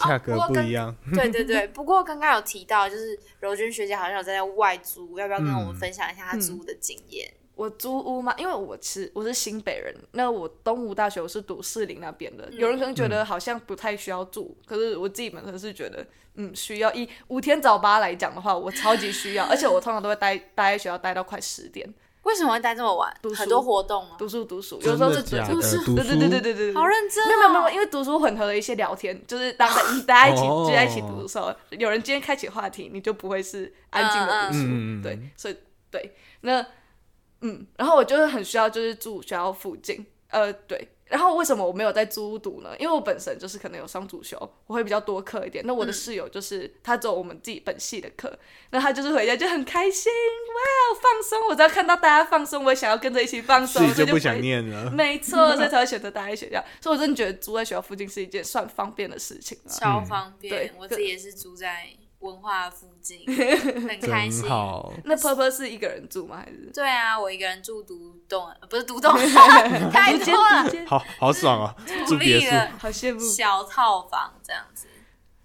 [0.08, 0.96] 价格不过跟不一样。
[1.14, 7.32] 对对对，不过刚刚有提到，就是柔君学姐好像有在外租，要不要跟我们嗯分享一下她租的经验？
[7.56, 16.90] 我租屋嘛，因为我是我是新北人，那我东吴大学我是读士林那边的，有人可能觉得好像不太需要住，可是我自己本身是觉得，嗯，需要。
[16.94, 21.86] 以五天早八来讲的话，我超级需要，而且我通常都会待待在学校待到快十点，
[22.22, 23.12] 为什么会待这么晚？
[23.22, 24.16] 读很多活动啊？
[24.18, 25.22] 读书读书，有时候是？
[25.22, 35.56] 读读书对对对对对对对，好认真、哦，没有没有没有，因为读书混合了一些聊天，就是当大大家一起哦聚在一起读的时候，有人今天开启话题，你就不会是安静的读书，对，所以
[35.90, 36.64] 对，那
[37.40, 40.88] 嗯，然后我就是很需要就是住学校附近，呃，对。
[41.11, 42.70] 然后为什么我没有在租屋读呢？
[42.79, 45.62] 因为我本身就是可能有双主修，我会比较多课一点。
[45.66, 48.38] 那我的室友就是、他走我们自己本系的课，
[48.70, 51.49] 那他就是回家就很开心，哇，放松！
[51.49, 54.88] 我只要看到大家放松，我也想要跟着一起放松，所以就不想念了。
[54.90, 56.64] 没错，所以才会选择待在学校。
[56.81, 59.68] 所以我真的觉得住在学校附近是一件算方便的事情啊。
[59.68, 60.55] 超方便。
[60.55, 61.88] 对我自己也是住在
[62.20, 63.24] 文化附近，
[63.88, 64.48] 很开心。
[64.48, 66.37] 好，那 Purple 是一个人住吗？
[66.44, 69.12] 还是对啊，我一个人住独栋，呃不是独栋，
[69.90, 70.87] 太多了？
[70.87, 71.74] 好好爽啊！
[72.06, 73.20] 住独别墅，立的好羡慕。
[73.20, 74.87] 小套房这样子。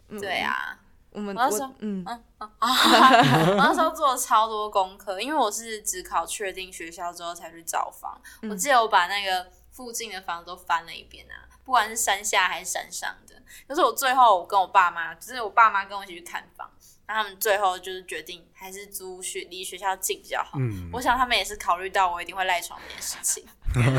[0.10, 0.78] 嗯对，啊，
[1.12, 2.06] 我们我那时候我嗯
[2.40, 8.20] 我那时候做了超多功课，因为我是只考确定学校之后才去找房。
[8.42, 13.36] 嗯我记得我把那个附近的房子都翻了一遍啊，不管是山下还是山上的。
[13.68, 16.72] 可是我最后我跟我爸妈，就是我爸妈跟我一起去看房，
[17.08, 20.58] 那他们最后就是决定还是租学离学校近比较好。
[20.58, 23.46] 嗯，我想他们也是考虑到我一定会赖床这件事情。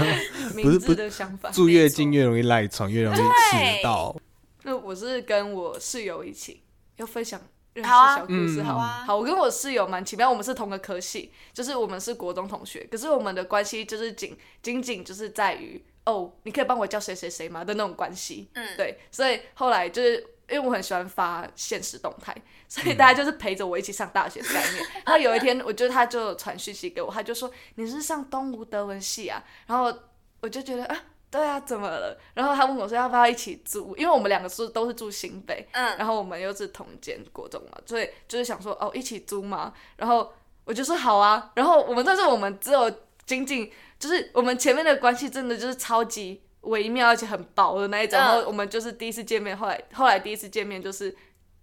[0.56, 1.50] 明智的想法。
[1.50, 4.16] 住越近越容易赖床，越容易迟到。
[4.64, 6.62] 那我是跟我室友一起
[6.96, 7.38] 要分享
[7.76, 18.48] 认识好啊小故事，嗯好好啊好，我跟我室友蛮奇妙，我们是同个科系，就是我们是国中同学，可是我们的关系就是仅仅仅就是在于哦，你可以帮我叫谁谁谁吗的那种关系。
[18.54, 20.16] 嗯，对，所以后来就是
[20.48, 22.34] 因为我很喜欢发现实动态，
[22.66, 24.86] 所以大家就是陪着我一起上大学的概念。
[25.04, 29.92] 然后有一天，我就他就传讯息给我，他就说你是上东吴德文系啊，然后
[30.40, 30.96] 我就觉得啊。
[31.36, 32.18] 对啊，怎么了？
[32.34, 40.32] 然后他问我说要不要一起住，因为我们两个是都是住新北，嗯，然后我们又是同间国中嘛，所以就是想说哦一起租嘛，然后
[40.64, 42.90] 我就说好啊，然后我们但是我们只有
[43.26, 51.14] 仅仅就是我们前面的关系真的就是超级微妙而且很薄的那一种，嗯然后我们就是第一次见面，后来后来第一次见面就是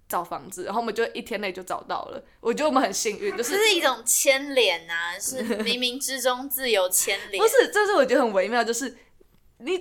[0.07, 7.41] 找房子，然后我们就一天内就找到了，我觉得我们很幸运，就是这是一种牵连啊、是冥冥之中自有牵连。
[7.41, 8.95] 不是，这是我觉得很微妙，就是
[9.59, 9.73] 你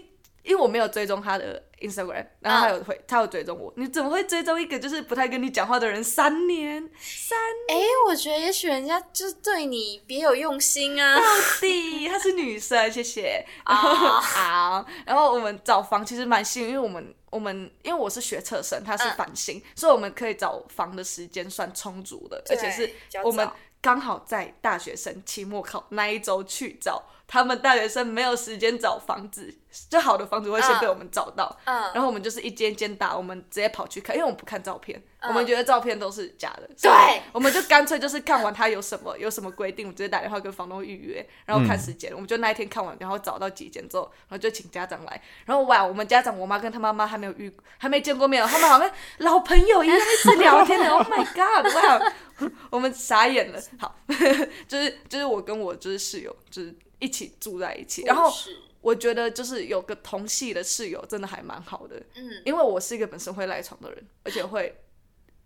[0.42, 6.90] 因为我没有追踪他的 Instagram，然后他有回、他有追踪我，你怎么会追踪一个就是不太跟你讲话的人三年？
[7.00, 7.76] 三哎、
[8.08, 11.16] 我觉得也许人家就是对你别有用心啊。
[11.16, 11.22] 到
[11.60, 13.46] 底，她是女生，谢谢。
[13.62, 13.74] 啊
[14.20, 19.14] 好，然后我们找房其实蛮幸运，因为我们我们因为我是学测生，他是嗯。
[19.16, 22.90] 繁星，所以我们可以找房的时间算充足的，而且是
[23.22, 23.56] 我们早。
[23.80, 29.50] 刚好在大学生期末考那一周去找，他们大学生没有时间找房子，
[29.88, 35.30] 就好的房子会先被我们找到，嗯，然后我们就是一间一间打，我们直接跑去看，因为我们不看照片，嗯。
[35.30, 37.22] 我们觉得照片都是假的，对。
[37.32, 48.90] 我们就干脆就是看完他有什么有什么规定，我直接打电话跟房东预约，然后看时间，我们就那一天看完，然后找到几间之后，然后就请家长来，然后哇，我们家长我妈跟他妈妈还没有遇还没见过面哦，他们好像
[49.20, 52.12] 老朋友一样一直聊天的，Oh my god，哇，
[52.68, 53.96] 我们傻眼了，好，
[54.68, 58.32] 就是就是我跟我就是室友就是一起住在一起，然后
[58.80, 64.80] 我觉得就是有个同系的室友真的还蛮好的，嗯，因为我是一个本身会赖床的人，而且会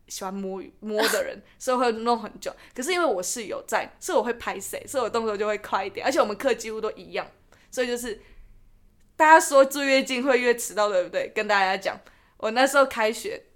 [0.08, 2.54] 喜欢摸摸的人， 所以会弄很久。
[2.74, 6.04] 可是因为我室友在，所以我会拍谁，所以我动作就会快一点。
[6.04, 7.26] 而且我们课几乎都一样，
[7.70, 8.20] 所以就是
[9.16, 11.32] 大家说住越近会越迟到，对不对？
[11.34, 11.98] 跟大家讲，
[12.36, 13.46] 我那时候开学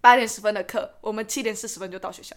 [0.00, 2.36] 八点十分的课，我们七点四十分就到学校。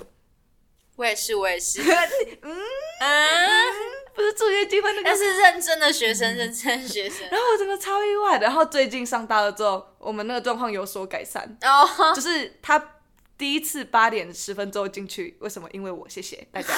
[0.95, 2.53] 我也是，我也是，嗯
[3.01, 3.73] 嗯，
[4.15, 8.45] 不是住越近会那个但是认真的学生，认真的学生， 然后我真的超意外的。
[8.45, 12.99] 然后最近上大二之后，我们那个状况有所改善，哦，就是他
[13.37, 15.67] 第一次八点十分之后进去，为什么？
[15.71, 16.73] 因为我谢谢大家，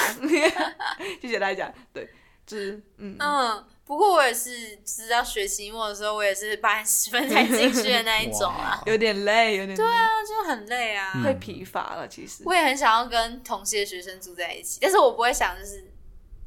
[1.21, 1.71] 谢谢大家。
[1.93, 2.10] 对，
[2.48, 11.12] 就是嗯，嗯，不过我也是知道学期末的时候，我也是八点十分才进去的那一种啊，有点累，有点对啊，就很累啊。
[11.24, 12.08] 会疲乏了。
[12.08, 15.84] 其实我也很想要跟同系的学生住在一起，但是我不会想就是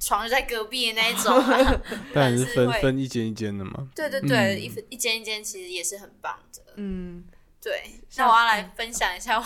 [0.00, 1.82] 床就在隔壁的那一种啊，
[2.14, 3.88] 当然是分会分一间一间的嘛。
[3.94, 6.62] 对对对，一分一间一间其实也是很棒的。
[6.76, 7.24] 嗯，
[7.60, 9.44] 对，那我要来分享一下我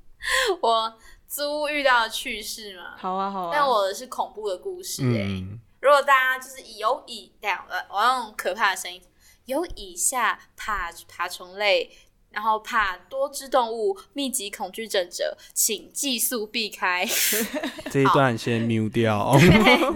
[0.60, 2.96] 我租屋遇到的趣事嘛。
[2.98, 3.50] 好啊，好啊。
[3.52, 9.00] 但我的是恐怖的故事哎、嗯，如果大家就是有以这样，我我要用可怕的声音，
[9.46, 11.90] 有以下爬爬虫类，
[12.36, 17.02] 然后怕多只动物、密集恐惧症者，请寄速避开。
[17.90, 19.32] 这一段先 mute 掉。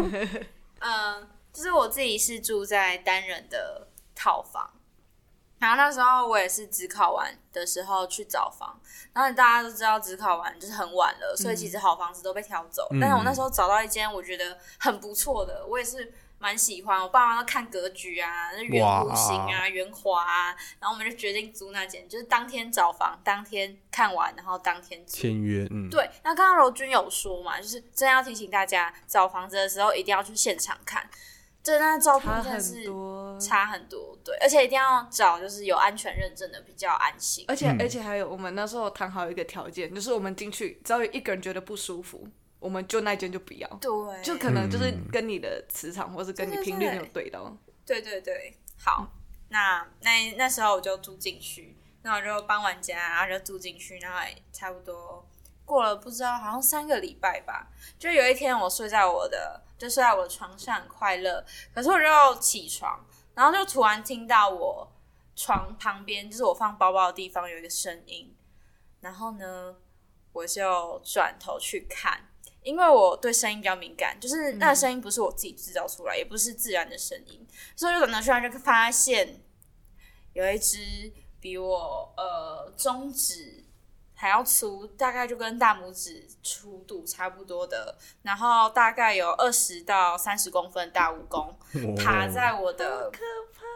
[0.80, 4.70] 嗯，就是我自己是住在单人的套房，
[5.58, 8.80] 然后那时候我也是只考完的时候去找房，
[9.12, 12.88] 然后大家都知道只考完就是很晚了，所以其实好房子都被挑走。
[12.92, 17.00] 嗯但是我那时候找到一间我觉得很不错的，我也是蛮喜欢。
[17.00, 25.16] 我爸妈都看格局啊，那圆弧形啊、圆滑啊，然后我们就决定租那间，就是当天找房，当天看完，然后当天租。
[25.16, 31.08] 签约，嗯，对，那刚刚柔君有说嘛，就是真的要提醒大家，找房子的时候一定要去现场看，
[31.62, 32.84] 对那照片真的是，
[33.38, 37.44] 差很多，对，而且一定要找就是有安全认证的，比较安心。
[37.48, 42.26] 而且、嗯而且还有，我们那时候谈好一个条件，就是我们进去只要有一个人觉得不舒服，
[42.60, 47.56] 我们就那间就不要，对，就可能就是嗯跟你的磁场或是跟你频率没有对对到。
[47.86, 49.08] 对对对，好，
[49.48, 55.26] 那那那时候我就住进去，那我就搬完家，然后就住进去，然后也差不多
[55.64, 57.68] 过了不知道好像三个礼拜吧，
[57.98, 61.44] 就有一天我睡在我的就睡在我的床上很快乐，
[61.74, 64.92] 可是我就起床，然后就突然听到我
[65.34, 68.36] 床旁边就是我放包包的地方有一个声音，
[69.00, 69.74] 然后呢
[70.32, 72.26] 我就转头去看。
[72.62, 79.40] 因为我对声音比较敏感，就是那个声音不是我自己制造出来，也不是自然的声音，所以我就转头去看，就发现
[80.32, 83.64] 有一只比我呃中指
[84.14, 91.54] 还要粗，大概就跟大拇指粗度差不多的，然后大概有二十到三十公分的大蜈蚣
[91.96, 93.10] 爬在我的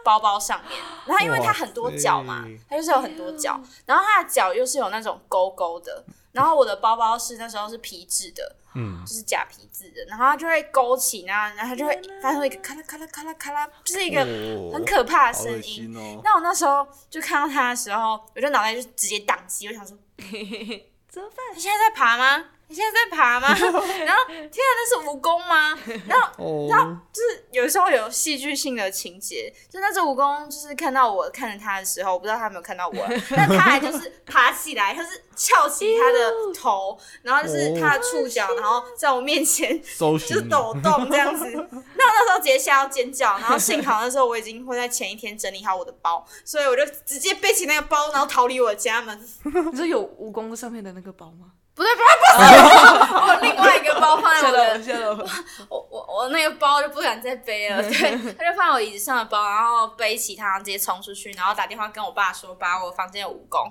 [0.03, 0.79] 包包上面。
[1.07, 6.05] 然后因为它很多脚嘛，它就是有很多脚，然后它的脚又是有那种勾勾的。
[6.31, 15.91] 然后我的包包是那时候是皮质的，嗯，就是假皮质的，然后它就会勾起，然后然后它就会发出一个咔啦咔啦咔啦咔啦，就是一个哦很可怕的声音。
[16.23, 19.97] 那我那时候就看到它的时候，我就脑袋就直接宕机，我想说，
[21.09, 21.37] 怎么办？
[21.53, 22.45] 它现在在爬吗？
[22.67, 23.47] 你现在在爬吗？
[23.53, 25.77] 然后天啊，那是蜈蚣吗？
[26.07, 32.95] 然后然后，就是有时候有戏剧性的情节，就那只蜈蚣就是看到我看着它的时候，我不知道它有没有看到我，
[33.29, 41.45] 但它还就是爬起来，它是翘起它的头，然后就是它的触角，然后在我面前就是抖动这样子。
[41.51, 49.19] 那那时候直接吓到尖叫，然后幸好那时候我已经会在前一天整理好我的包，所以我就直接背起那个包，然后逃离我的家门。
[49.71, 51.51] 你说有蜈蚣上面的那个包吗？
[51.75, 55.09] 不对，不是，不是，我另外一个包放在我，我的
[55.69, 55.77] 我！
[55.77, 63.69] 我我我那个包就不敢再背了， 对，他就放我椅子上的包，然后背起它，直接冲出去，然后打电话跟我爸说，把我房间的蜈蚣。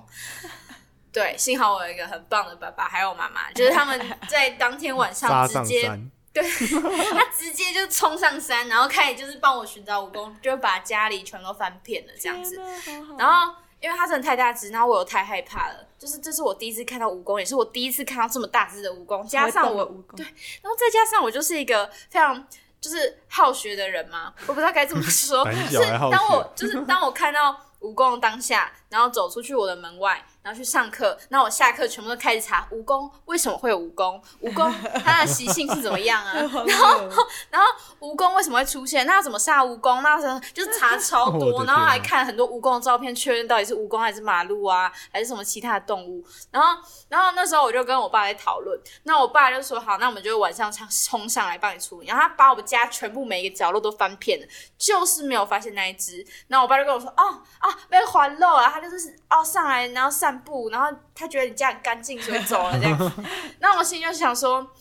[1.11, 5.89] 对，幸好我有一个很棒的爸爸，还有妈妈，就是他们在当天晚上直接，
[6.31, 12.59] 对，他直接就冲上山，然后开始就是帮我寻找蜈蚣，就把家里全都翻遍了这样子。
[12.59, 13.55] 好好然后
[13.85, 22.47] 因为它真的太大只，然后我又太害怕了，就是这是我第一次看到蜈蚣，也是我第一次看到这么大只的蜈蚣，加上我蜈蚣，对然后再加上我就是一个非常
[22.81, 25.77] 就是好学的人嘛，我不知道该怎么说， 胆是
[26.11, 34.71] 当我就是当我看到蜈蚣的当下，然后走出去我的门外，然后去上课，然后我下课全部都开始查蜈蚣为什么会有蜈蚣，蜈蚣
[35.03, 36.33] 它的习性是怎么样啊？
[36.37, 37.09] 然后
[37.49, 37.67] 然后
[37.99, 39.07] 蜈蚣为什么会出现？
[39.07, 40.01] 那要怎么杀蜈蚣？
[40.01, 46.23] 那时候就是查超 多，的然后还看很多蜈蚣的照片，确认到底是蜈蚣还是马路啊，还是什么其他的动物。
[46.51, 46.79] 然后
[47.09, 52.07] 然后那时候我就跟我爸在讨论，那我爸就说好，那我们就晚上冲冲上来帮你处理。
[52.07, 56.23] 然后他把我们家全部每一个角落都翻遍了，就是没有发现那一只。
[56.47, 63.25] 然后我爸就跟我说，哦啊，被环漏了，他就是哦上来然后散步，然后他觉得你家很干净，所以走了这样。
[63.59, 64.71] 那我心里就想说，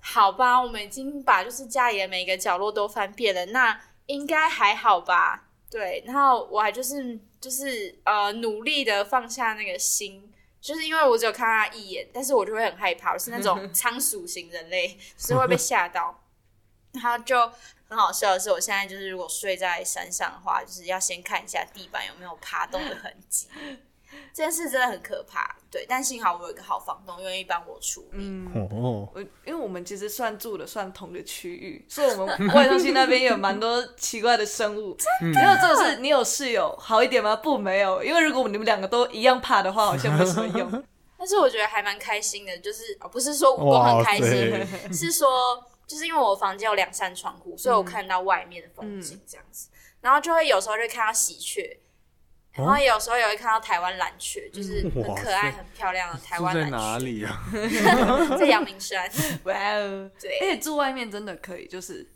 [0.00, 5.48] 好吧，我们已经把就是家里的每一个角落都翻遍了，那应该还好吧？
[5.70, 16.22] 对，然后我还就是就是呃努力的放下那个心，就是因为我只有看他一眼，但是我就会很害怕，我是那种仓鼠型人类，就是会被吓到。
[16.92, 17.40] 然后就
[17.88, 23.46] 很好笑的是，我现在就是如果睡在山上的话，就是要先看一下地板有没有爬动的痕迹。
[24.32, 28.18] 这件事真的很可怕，对，但幸好我有一个好房东愿意帮我处理。
[28.18, 34.96] 嗯，哦，我因为我们其实算住的算同个区域，所以我们 外中心那边也有蛮多奇怪的生物。
[35.20, 35.40] 真的？
[35.40, 37.36] 没有这个是你有室友好一点吗？
[37.36, 40.84] 不，没有，因为如果你们两个都一样怕的话，好像没什么用。
[41.18, 49.68] 但是我觉得还蛮开心的，就是哦，不是说蜈蚣很开心，是说就是因为我房间有两扇窗户，所以我看到外面的风景这样子，
[50.00, 51.78] 然后就会有时候就看到喜鹊。
[52.52, 56.70] 然后有时候也会看到台湾蓝雀，就是很可爱、很漂亮的台湾蓝雀。
[56.70, 56.98] 在哪？
[56.98, 58.36] 里啊？
[58.38, 59.08] 在阳明山。
[59.44, 60.10] 哇哦！
[60.20, 62.06] 对，而且住外面真的可以，就是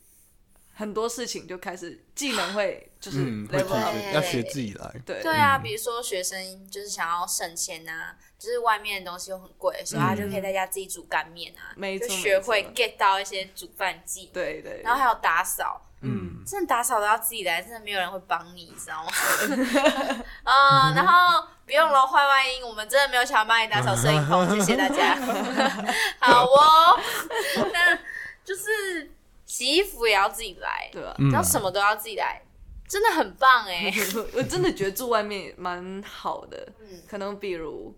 [0.74, 4.94] 很多事情就开始技能会就是嗯，会 level 自 up，要学自己来。
[5.06, 14.32] 对对啊，比如说学生就是想要省钱啊，就是外面的东西又很贵的时候，他就可以在家自己煮干面啊，就学会 get 到一些煮饭技能。
[14.32, 19.10] 对对，然后还有打扫，嗯，真的打扫都要自己来，真的没有人会帮你，你知道吗？
[20.44, 25.16] 嗯，然后不用了，坏外音，我们真的没有想要帮你打扫摄影棚，谢谢大家。
[26.20, 27.00] 好哦，
[27.72, 27.96] 那
[28.44, 29.10] 就是
[29.46, 31.14] 洗衣服也要自己来，对啊。
[31.18, 32.42] 嗯然后什么都要自己来，
[32.88, 33.92] 真的很棒哎。
[34.36, 37.96] 我真的觉得住外面蛮好的，嗯可能比如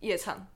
[0.00, 0.46] 夜场，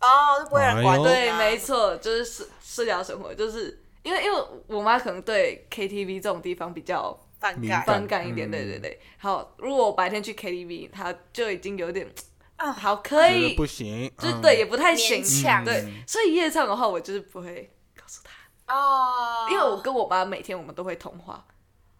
[0.00, 7.84] 哦，都不会有人管对，没错，就是社社交生活，就是因为因为我妈可能对 KTV 这种地方比较反感。
[7.84, 8.50] 反感一点，嗯。
[8.50, 9.00] 对对对。
[9.18, 12.08] 好，如果我白天去 KTV，她就已经有点
[12.56, 12.72] 啊。
[12.72, 15.64] 好可以，不行，就对也不太行，勉强。
[15.64, 21.46] 对，所以夜唱的话，我就是不会告诉她，哦，因为我跟我妈每天我们都会通话，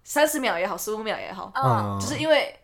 [0.05, 2.59] 三十秒也好，十五秒也好，嗯，就是因为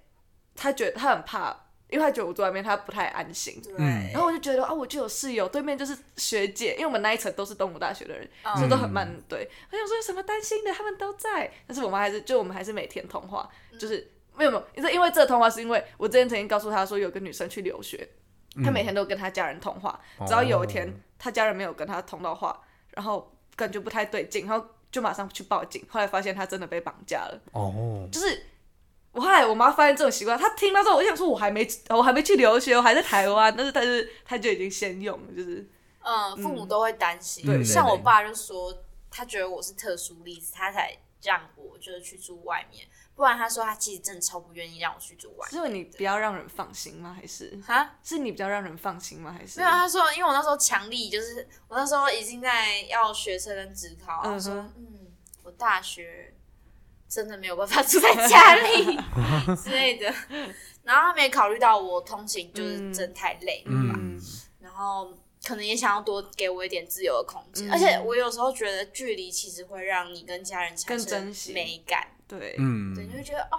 [0.55, 1.57] 她觉得她很怕，
[1.91, 3.61] 因为他觉得我坐外面他不太安心。
[3.63, 9.49] 对，嗯然后我就觉得啊，我就有室友，对面就是学姐，因为我们那一层都是东吴大学的人，嗯所以都很慢对。
[9.73, 11.51] 我想说有什么担心的，他们都在。
[11.67, 13.49] 但是我们还是，就我们还是每天通话，
[13.79, 18.09] 就是没有没有，因为因为这个通话是因为我之前曾经告诉他说有个女生去留学，
[18.63, 28.43] 她每天都跟她家人通话，只要有一天她家人没有跟她通到话，然后感觉不太对劲，然后就马上去报警，后来发现她真的被绑架了，哦，就是。
[29.13, 35.67] 我后来我妈发现这种习惯，她听到之后，我想说，我还没我还没去留学，我还在台湾，但是但是她就已经先用了，就是
[36.01, 37.45] 嗯，父母都会担心。
[37.45, 38.73] 对对像我爸就说，
[39.11, 47.17] 他觉得我是特殊例子，他才让我就是去住外面，不然他说他其实真的超不愿意让我去住外是因为你比较让人放心吗？
[47.19, 47.63] 还是面。
[47.63, 49.35] 哈，是你比较让人放心吗？
[49.37, 55.09] 还是没有，他说，因为我那时候强力，就是我那时候已经在要学车跟职考，他说，嗯，
[55.43, 56.33] 我大学
[57.09, 58.99] 真的没有办法住在家里
[59.57, 60.07] 之类的，
[60.85, 64.21] 然后他没考虑到我通勤就是真太累了吧，嗯。
[64.61, 65.13] 然后
[65.45, 67.73] 可能也想要多给我一点自由的空间，嗯。
[67.73, 72.95] 而且我有时候觉得距离其实会让你跟家人产生美感，对，嗯。
[72.95, 73.59] 对，你会觉得哦，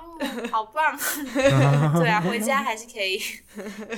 [0.51, 0.95] 好棒，
[1.33, 3.19] 对啊，回家还是可以，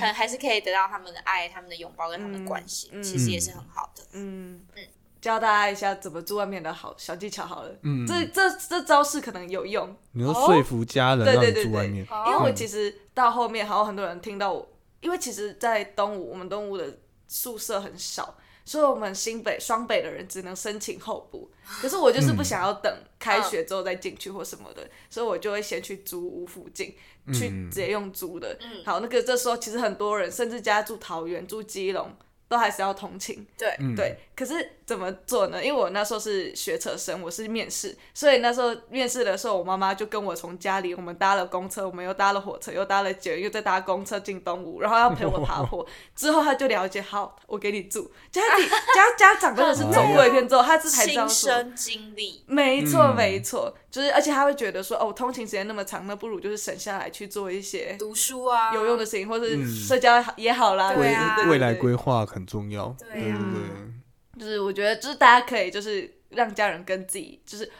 [0.14, 3.02] 还是可以得到他们的爱、他们的拥抱跟他们的关心，嗯。
[3.02, 4.02] 其实也是很好的。
[4.12, 4.64] 嗯。
[4.74, 4.84] 嗯
[5.22, 7.70] 教大家一下怎么住外面的好小技巧好了。
[7.82, 14.68] 嗯这这这招式可能有用，你说说服家人让你对对对对，住外面，哦因为我其实到后面好像很多人听到我，
[15.00, 21.48] 因为其实，在东吴我们东吴的宿舍很少，所以我们新北双北的人只能申请候补。
[21.80, 26.94] 可是我就是不想要等开学之后再进去或什么的，所以我就会先去租屋附近，
[27.32, 28.58] 去直接用租的。
[28.60, 32.10] 嗯好，那个这时候其实很多人甚至家住桃园、住基隆。
[32.52, 33.46] 都还是要通勤。
[33.56, 35.64] 对，嗯，对，可是怎么做呢？
[35.64, 45.84] 因为我那时候是学车生，我是面试，所以那时候面试的时候，我妈妈就跟我从家里，我们搭了公车，我们又搭了火车，又搭了捷运，又再搭公车进东吴，然后要陪我爬坡。
[46.14, 48.12] 之后他就了解，好，我给你住。
[48.30, 51.50] 家里家家长真的是走过一遍之后，他这才知道说。
[51.50, 60.94] 亲身经历，没错，嗯没错，就是而且他会觉得说，哦，通勤时间那么长，那不如就是省下来去做一些读书啊，有用的事情，或是社交也好啦。
[60.94, 64.40] 对啊未来规划很重要，对啊对不对？
[64.40, 67.70] 就是我觉得，就是大家可以就是让家人跟自己，就是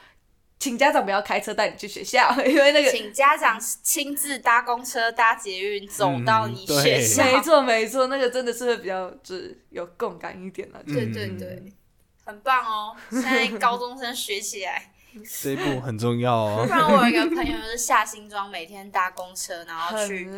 [0.59, 7.25] 请家长不要开车带你去学校， 因为那个请家长亲自搭公车、搭捷运走到你学校。
[7.25, 10.83] 没错没错，那个真的是会比较就是有共感一点了。
[10.87, 11.73] 对嗯对对，
[12.27, 12.95] 很棒哦！
[13.11, 14.92] 现在高中生学起来，
[15.43, 16.71] 这一步很重要哦 不。
[16.71, 20.29] 然我有一个朋友就是下新庄，每天搭公车，然后去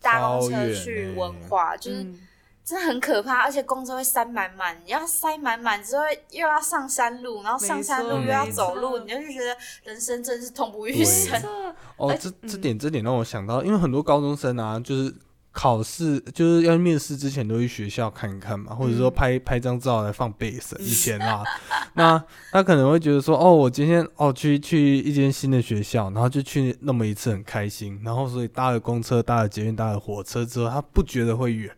[0.00, 2.20] 搭公车去欸文化，就是嗯，
[2.64, 11.40] 真的很可怕，而且公车会塞满满，你要塞满满之后又要上山路，然后上山路又要走路，你就会觉得人生真是痛不欲生。
[11.40, 11.50] 错，
[11.96, 15.14] 哦，而这这嗯点这点让我想到，因为很多高中生啊，就是
[15.54, 20.76] 考试就是要面试之前都去学校看一看嘛，或者说嗯拍拍张照来放备审。
[20.80, 21.44] 以前啦，
[21.94, 31.70] 那他可能会觉得说，哦，我今天哦去去一间新的学校，然后就去那么一次很开心，然后所以搭了公车、搭了捷运、搭了火车之后，他不觉得会远，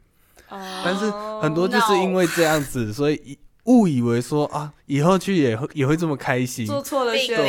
[0.48, 1.10] 但但是
[1.42, 6.64] 很多就是因为这样子，所以以误以为说啊，以后去也会也会这么开心。
[6.64, 7.42] 做错了选择。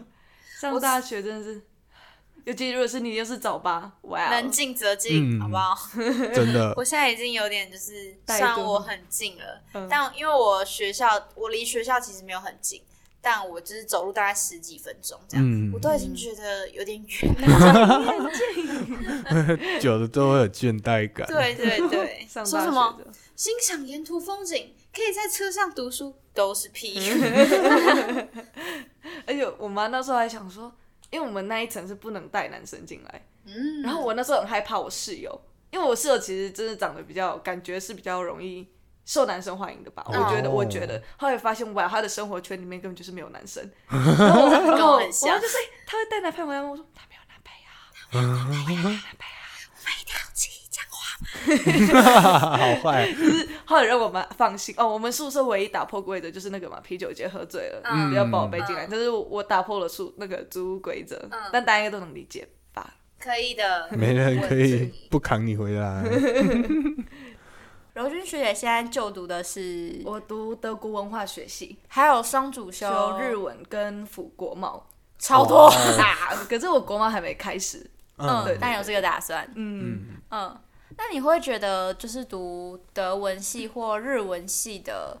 [0.60, 1.62] 上大学真的是，
[2.44, 5.74] 尤其如果是你又是早八，哇哦，能进则进，嗯好不好？
[6.34, 12.82] 真的 我现在已经有点就是，虽然我很近了，嗯但因为我学校我离学校其实没有很近，
[13.20, 18.30] 但我就是走路大概十几分钟这样，嗯我都已经觉得有点远了。
[19.80, 21.26] 久了都会有倦怠感。
[21.26, 22.98] 对对对，说什么
[23.36, 26.98] 欣赏沿途风景，可以在车上读书，都是屁。
[29.26, 30.72] 而且我妈那时候还想说，
[31.10, 35.40] 因为我们那一层是不能带男生进来，嗯，然后我那时候很害怕我室友，
[35.70, 38.68] 因为我室友其实真的长得比较，感觉是比较容易
[39.04, 40.04] 受男生欢迎的吧。
[40.06, 43.68] 我觉得，哦我觉得，后来发现哇，他的生活圈里面根本就是没有男生。
[43.88, 45.40] 然后我，然跟后我我很就说，哎
[45.86, 46.70] 他会带男朋友回来吗？
[46.70, 47.52] 我说 他没有男朋
[48.92, 49.39] 友。
[52.02, 53.08] 好坏，
[53.64, 58.10] 后来让我们放心哦，我们宿舍唯一打破规则就是那个嘛，啤酒节喝醉了，嗯。
[58.10, 58.84] 不要把我背进来。
[58.86, 58.88] 嗯。
[58.90, 61.40] 但是我打破了宿那个租屋规则，嗯。
[61.52, 62.94] 但大家应该都能理解吧？
[63.18, 66.02] 可以的， 没人可以不扛你回来。
[67.94, 72.88] 柔君学姐现在就读的是，我读德国文化学系，还有双主修。
[72.88, 74.86] 修日文跟辅国贸。
[75.18, 77.88] 超多，啊，可是我国贸还没开始。
[78.16, 78.56] 嗯。
[78.60, 80.56] 但有这个打算，嗯，嗯，
[81.00, 85.16] 那你会觉得就是读德文系或日文系的，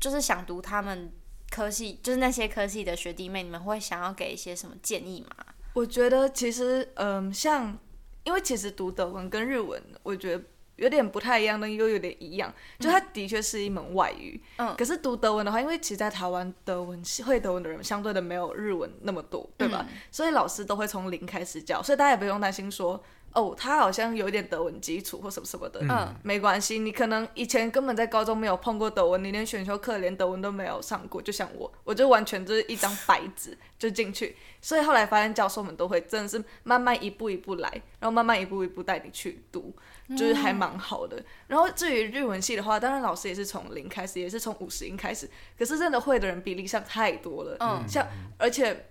[0.00, 1.12] 就是想读他们
[1.50, 5.44] 科系，就是那些科系的学弟妹，你们会想要给一些什么建议吗？
[5.74, 7.78] 我觉得其实嗯，像
[8.24, 10.42] 因为其实读德文跟日文，我觉得。
[10.78, 14.40] 有点不太一样，但又有点一样，就它的确是一门外语。
[14.58, 19.84] 嗯可是读德文的话，因为其实，在台湾德文系会德文的人相对的没有日文那么多，对吧？
[20.12, 23.02] 所以老师都会从零开始教，所以大家也不用担心说，
[23.38, 25.80] 哦，他好像有一点德文基础或什么什么的。
[25.88, 34.36] 嗯没关系，你可能以前根本在高中没有碰过德文，你连选修课连德文都没有上过，就像我，我就完全就是一张白纸就进去。
[34.60, 37.70] 所以后来发现教授们都会真的是慢慢一步一步来，
[38.00, 39.72] 然后慢慢一步一步带你去读，
[40.10, 41.22] 就是还蛮好的。
[41.46, 47.56] 然后至于日文系的话，当然老师也是从零开始，也是从五十音开始，可是真的会的人比例上太多了。
[47.60, 48.04] 嗯像
[48.36, 48.86] 而且，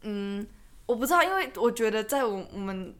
[0.00, 0.46] 嗯，
[0.86, 2.94] 我不知道，因为我觉得在我我们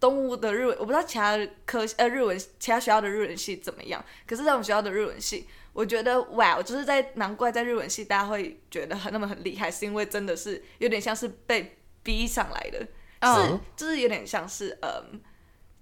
[0.00, 15.20] 东吴的日文，我不知道其他科呃日文其他学校的日文系怎么样，可是在我们学校的日文系，我觉得哇，我就是在难怪在日文系大家会觉得很那么很厉害，是因为真的是有点像是被逼上来的，是嗯就是有点像是嗯，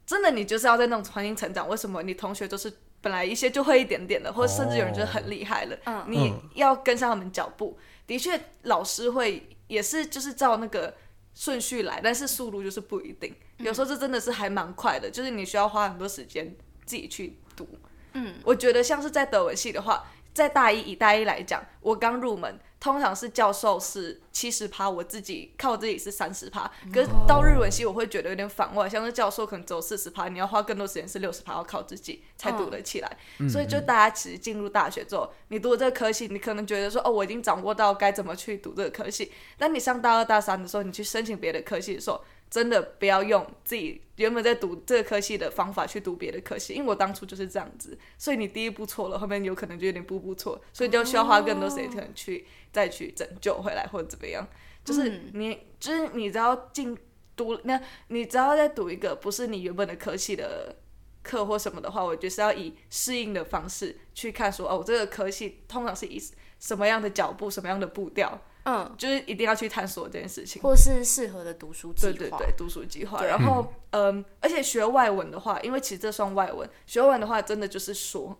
[0.07, 6.51] 真的你就是要在那种环境成长，为什么你同学都是本来一些就会一点点的，或者甚至有人就是很厉害了，嗯你嗯。
[6.55, 7.79] 要跟上他们脚步。
[8.07, 10.95] 的确，老师会也是就是照那个
[11.37, 13.33] 顺序来，但是速度就是不一定。
[13.59, 16.57] 有时候这真的是还蛮快的，就是你需要花很多时间
[16.87, 17.69] 自己去读。
[18.15, 26.71] 嗯，我觉得像是在德文系的话，在大一以大一来讲，我刚入门，通常是教授是七十趴，我自己靠我自己是三十趴。
[26.93, 33.17] 可是到日文系，我会觉得有点反外，像是教授可能只有四十趴，你要花更多时间是六十趴，要靠自己才读得起来。
[33.49, 39.33] 所以就大家其实进入大学之后，你读这个科系，你可能觉得说哦，我已经掌握到该怎么去读这个科系。
[39.59, 42.23] 但你上大二大三的时候，你去申请别的科系的时候，
[42.57, 54.49] 真的不要用自己原本在读这个科系的方法去读别的科系，因为我当初就是这样子，所以你第一步错了，后面有可能就有点步步错，所以就需要花更多时间去再去拯救回来或者怎么样。
[54.83, 56.97] 就是你，就是你只要进
[57.37, 57.79] 读那，
[58.09, 60.77] 你只要在读一个不是你原本的科系的
[61.23, 66.19] 课或什么的话，我觉得是要以适应的方式去看，说哦，这个科系通常是以
[66.59, 70.61] 什么样的脚步、什么样的步调，嗯，就是一定要去探索这件事情。
[70.61, 72.13] 或是适合的读书计划。
[72.13, 73.25] 对对对，读书计划。
[73.25, 78.37] 然后，嗯，而且学外文的话，因为其实这算外文，学外文的话，真的就是说，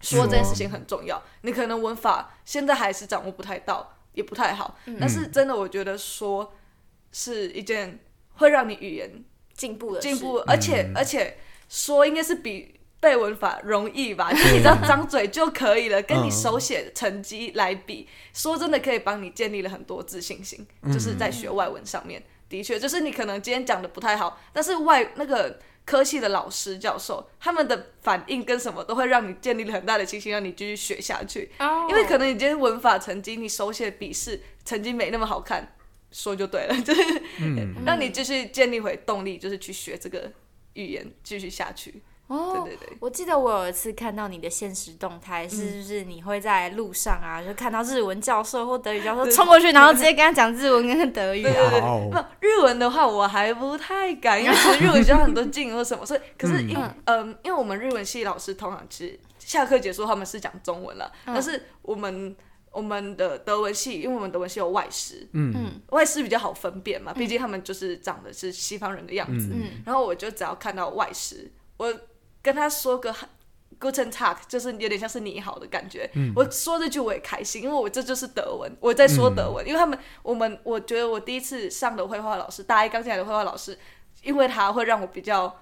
[0.00, 1.22] 说这件事情很重要。
[1.42, 6.54] 你可能文法现在还是掌握不太到，也不太好，但是真的，我觉得说
[7.12, 8.00] 是一件
[8.36, 11.36] 会让你语言进步的进步，而且而且
[11.68, 12.74] 说应该是比。
[13.00, 14.32] 背文法容易吧？
[14.32, 20.66] 就你只要张嘴就可以了，跟你手写成绩来比，说真的可以帮你建立了很多自信心。
[20.92, 31.50] 就是在学外文上面，的确，就是你可能今天讲的不太好，但是外那个科系的老师教授他们的反应跟什么都会让你建立了很大的信心，让你继续学下去。
[31.88, 35.76] 因为可能你今天文法成绩，你手写笔试成绩没那么好看，
[36.10, 37.02] 说就对了，就是
[37.86, 40.32] 让你继续建立回动力，就是去学这个
[40.72, 42.02] 语言，继续下去。
[42.28, 51.90] 哦，对对对，我记得我有一次看到你的现实动态，是不是你会在路上啊，就看到日文教授或德语教授冲过去，然后直接跟他讲日文跟德语啊？
[52.12, 56.76] 不，日文的话我还不太敢，因为其实日文需要很多敬或什么，所以 可是因
[57.06, 62.36] 嗯，因为我们日文系老师通常其实下课结束他们是讲中文了，但是我们
[62.70, 69.82] 我们的德文系，因为我们德文系有外师，嗯，外师比较好分辨嘛，毕竟他们就是长的是西方人的样子，嗯。
[69.86, 71.90] 然后我就只要看到外师，我。
[72.48, 73.14] 跟他说个
[73.78, 76.10] Guten Tag，就是有点像是你好的感觉。
[76.34, 79.66] 我说这句我也开心，因为我这就是德文，我在说德文。
[79.66, 83.78] 因为他们，我们，我觉得我第一次上的绘画老师，大一刚进来的绘画老师，
[84.22, 85.54] 因为他会让我比较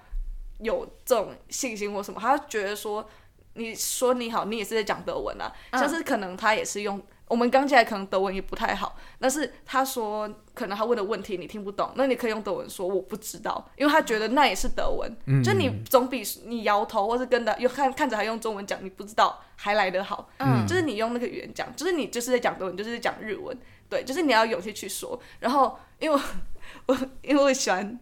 [0.59, 3.05] 有这种信心或什么，他觉得说
[3.55, 7.01] 你说你好，你也是在讲德文啊，像是可能他也是用。
[7.27, 23.57] 我们刚进来可能德文也不太好，但是他说可能他问的问题你听不懂，那你可以用德文说我不知道，因为他觉得那也是德文，就你总比你摇头或是跟他又看看着他用中文讲你不知道还来得好，嗯，就是你用那个语言讲，就是你就是在讲德文，就是在讲日文，
[23.89, 26.21] 对，就是你要勇气去说，然后因为
[26.85, 27.99] 我因为我喜欢，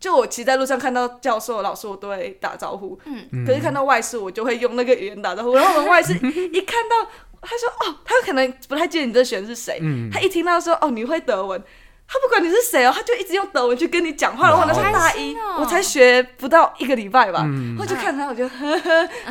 [0.00, 7.08] 就我骑在路上看到教授老师我都会打招呼，嗯，可是看到外事我就会用那个语言打招呼，然后我们外事一看到。
[7.46, 9.80] 他说：“哦，他可能不太记得你这学生是谁。
[10.12, 11.62] 他一听到说哦你会德文，
[12.06, 14.48] 他不管你是谁哦，他就一直用德文去跟你讲话。
[14.48, 17.46] 然后那是大一，我才学不到一个礼拜吧，
[17.78, 19.08] 我就看他，我就呵呵，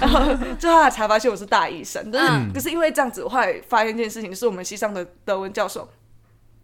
[0.00, 2.10] 然后最后才发现我是大一生。
[2.10, 5.88] 但是可是因为这样子，我后来发现一件事情，是我们系上的德文教授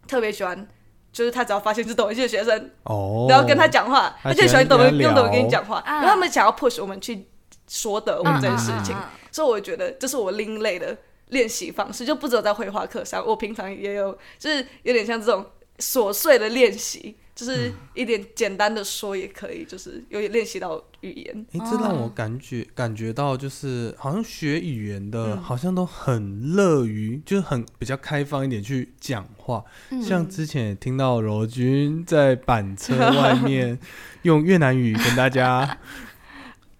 [0.07, 0.67] 特别喜欢，
[1.11, 7.27] 就是他只要发现是德文系的学生，哦，然后跟他讲话，他就喜欢德文用德文跟你讲话，然后他们想要 push 我们去。”
[7.67, 8.95] 说的我这件事情，
[9.31, 10.97] 所以我觉得这是我另类的
[11.29, 15.45] 练习方式，就不只有在绘画课上，我平常也有，就是有点像这种
[15.79, 21.45] 琐碎的练习，就是一点简单的说也可以，就是有练习到语言。
[21.51, 29.63] 哎，这让我感觉感觉到，就是好像学语言的，好像都很乐于，就是很比较开放一点去讲话。
[30.01, 33.77] 像之前也听到柔君在板车外面
[34.23, 35.77] 用越南语跟大家。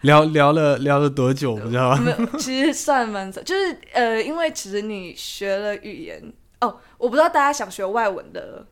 [0.02, 6.22] 聊聊了聊了多久，不知道没有，其实算蛮早，就是呃，因为其实你学了语言
[6.62, 8.66] 哦，我不知道大家想学外文的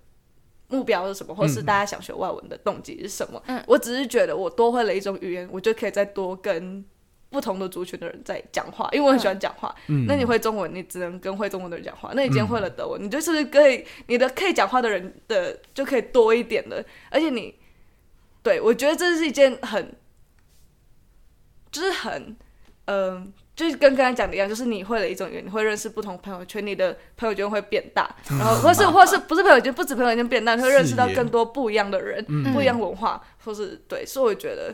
[0.67, 3.41] 目标是什么，或是大家想学外文的动机是什么。
[3.47, 6.85] 嗯，我只是觉得我多会了一种语言，我就可以再多跟
[7.31, 9.73] 不同的族群的人在讲话，因为我很喜欢讲话。
[9.87, 12.11] 嗯，那你会中文，你只能跟会中文的人讲话。
[12.13, 16.83] 那你今天会了德文，你就是可以你的可以讲话的人的就可以多一点了。
[17.09, 17.55] 而且你
[18.43, 19.91] 对我觉得这是一件很。
[21.75, 22.33] 就是很，
[22.85, 32.23] 嗯，就是跟刚才讲的一样，就是你会了一种语言，你会认识不同朋友圈，你的朋友圈会变大， 然后或是或是不是朋友圈，不止朋友圈变大，你会认识到更多不一样的人，
[32.53, 34.73] 不一样文化，或是对，所以我觉得，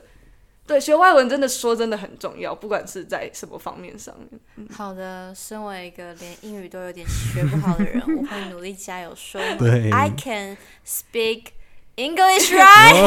[0.67, 4.39] 对学外文真的说真的很重要，不管是在什么方面上面。
[4.71, 11.45] 好的，身为一个连英语都有点学不好的人，我会努力加油说，I can speak
[11.95, 13.01] English right。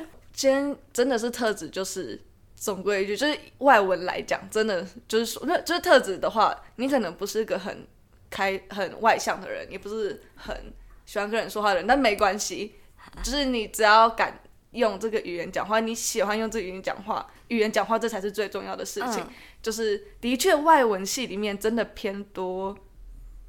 [0.40, 2.18] 今天真的是特质，就是
[2.56, 7.86] 总归一句，就是外文来讲，真的就是说，那就是特质的话，你可能不是个很
[8.30, 10.72] 开、很外向的人，也不是很
[11.04, 12.76] 喜欢跟人说话的人，但没关系，
[13.22, 19.22] 就是你只要敢用这个语言讲话，你喜欢用这个语言讲话，语言讲话这才是最重要的事情。
[19.60, 22.74] 就是的确，外文系里面真的偏多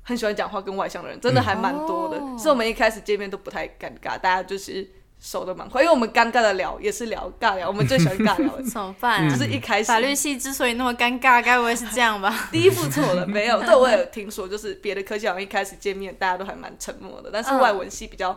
[0.02, 2.18] 很喜欢讲话跟外向的人，真的还蛮多的。
[2.18, 4.86] 哦所以我们一开始见面都不太尴尬，大家就是
[5.22, 9.30] 熟的蛮快，因为我们尴尬的聊也是聊尬聊， 我们最喜欢尬聊的， 怎么办、啊？
[9.30, 12.49] 就是一开始法律系之所以那么尴尬，该不会是这样吧？
[12.51, 13.61] 第一步错了，没有。
[13.61, 18.32] 这我也有听说，就是别的科系好像一开始见面大家都还蛮沉默的，但是嗯外文系比较，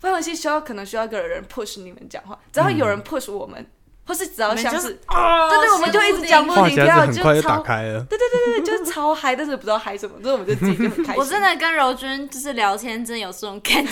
[0.00, 3.64] 外文系需要可能需要一个人 push 你们讲话，只要有人 push 我们，
[4.08, 8.02] 或是只要像是，对对，我们就一直讲不停跳，很快就超开了。
[8.04, 11.14] 对对对，就是超嗨，但是不知道嗨什么，所以我们就自己就很开心。
[11.20, 13.90] 我真的跟柔君就是聊天，真的有这种感觉。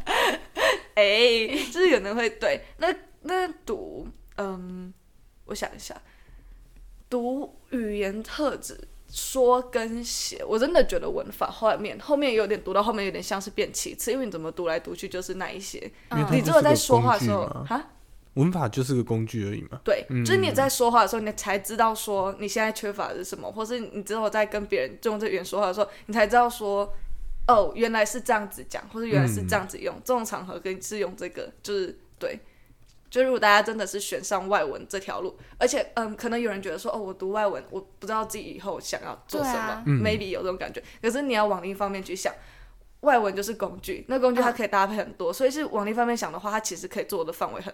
[0.96, 4.06] 哎、就是有人会对那那读，
[4.36, 4.92] 嗯，
[5.46, 5.94] 我想一下，
[7.08, 8.78] 读语言特质
[9.10, 15.78] 说跟写，我真的觉得文法后面后面有点读到后面有点像是变其次，因为你怎么读来读去就是那一些，
[16.12, 17.90] 因为它你只有在说话的时候就是个工具嘛啊。
[18.36, 19.78] 文法就是个工具而已嘛。
[19.84, 26.90] 对，就是你在说话的时候，你才知道说你现在缺乏的是什么，或是你之后在跟别人用这语言说话的时候，你才知道说，
[27.46, 32.38] 哦，原来是这样子讲，或者原来是这样子用，这种场合跟是用这个，就是对。
[33.08, 40.82] 就如果大家真的是选上外文这条路，而且嗯，可能有人觉得说，哦，我读外文，我不知道自己以后想要做什么、对啊 m a y b e 有这种感觉。
[41.00, 42.34] 可是你要往另一方面去想，
[43.02, 47.72] 外文就是工具，那工具它可以搭配很多，所以是往另一方面想的话，它其实可以做的范围很，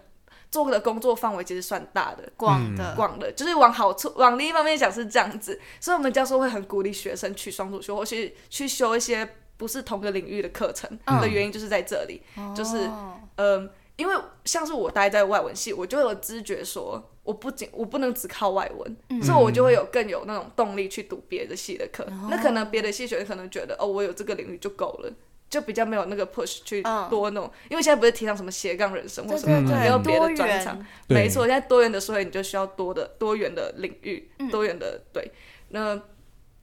[0.52, 2.30] 做的工作范围其实算大的。
[2.36, 12.22] 广的，广的，就是往好处往另一方面讲是这样子，所以我们教授会很鼓励学生去双主修，或是去修一些不是同个领域的课程的原因就是在这里，
[12.54, 22.06] 就是哦嗯，因为像是我待在外文系，我就有知觉说，我不仅我不能只靠外文，所以我就会有更有那种动力去读别的系的课。
[22.28, 25.12] 那可能别的系学生可能觉得，哦，我有这个领域就够了。
[25.52, 27.06] 就比较没有那个 push 去嗯。
[27.10, 31.18] 多那种，因为现在不是提倡什么斜杠人生或对什么没有别多的专长，元，对。
[31.18, 34.48] 没错，现在多元的社会，你就需要多的多元的领域，嗯。
[34.50, 35.30] 多元的对，
[35.68, 36.00] 那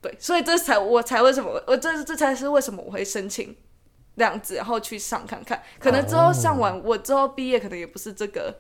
[0.02, 3.56] 对，所以这才我才为什么我这这才是为什么我会申请
[4.18, 6.60] 这样子，然后去上看看，可能之后上哦。
[6.60, 8.60] 完、我之后毕业，可能也不是这个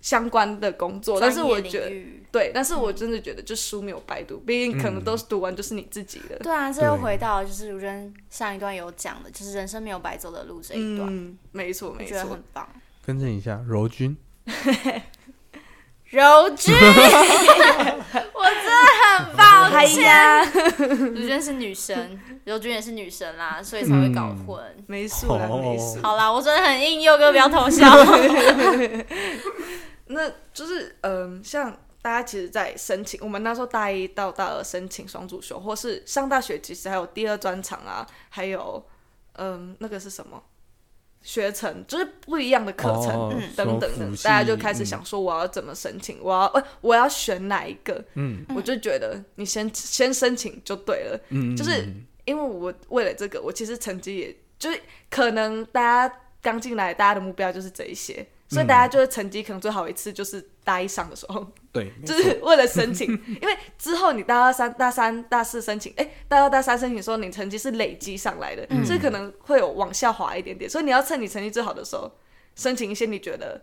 [0.00, 1.90] 相关的工作，但是我觉得
[2.30, 12.10] 对，但是我真的觉得就书没有白读，毕竟可能都是读完就是你自己的，对啊，这又回到就是如真上一段有讲的，就是人生没有白走的路这一段，嗯，没错我没错。
[12.10, 12.68] 觉得很，棒。
[13.04, 14.16] 更正一下，柔君，
[16.10, 18.70] 柔君， 我真的
[19.04, 19.42] 很抱
[19.76, 20.00] 哎歉。
[21.14, 24.58] 柔君是女神，柔君也是女神啦，所以才会搞混。
[24.86, 26.00] 没事啦，哦没事。
[26.02, 27.86] 好啦，我真的很硬，佑哥不要偷笑。
[30.06, 38.82] 那就是嗯，像大家其实，在申请我们那时候大一到大二申请双主修，或是上大学，其实还有第二专场啊，还有
[39.34, 40.42] 嗯，那个是什么
[41.22, 48.44] 学程，就是不一样的课程、哦等等的什么，辅系大家就开始想说我要怎么申请，我要呃我要选哪一个，嗯。
[48.54, 63.08] 我就觉得你先先申请就对了，嗯，就是嗯因为我为了这个，我其实成绩也就是可能大家刚进来，大家的目标就是这一些，所以大家就是成绩可能最好一次就是大一上的时候，对，就是为了申请，
[63.40, 72.12] 因为之后你大二、三、大三、大四申请，哎、大二、大三申请的时候，你成绩是累积上来的，所以可能会有往下滑一点点，所以你要趁你成绩最好的时候
[72.54, 73.62] 申请一些你觉得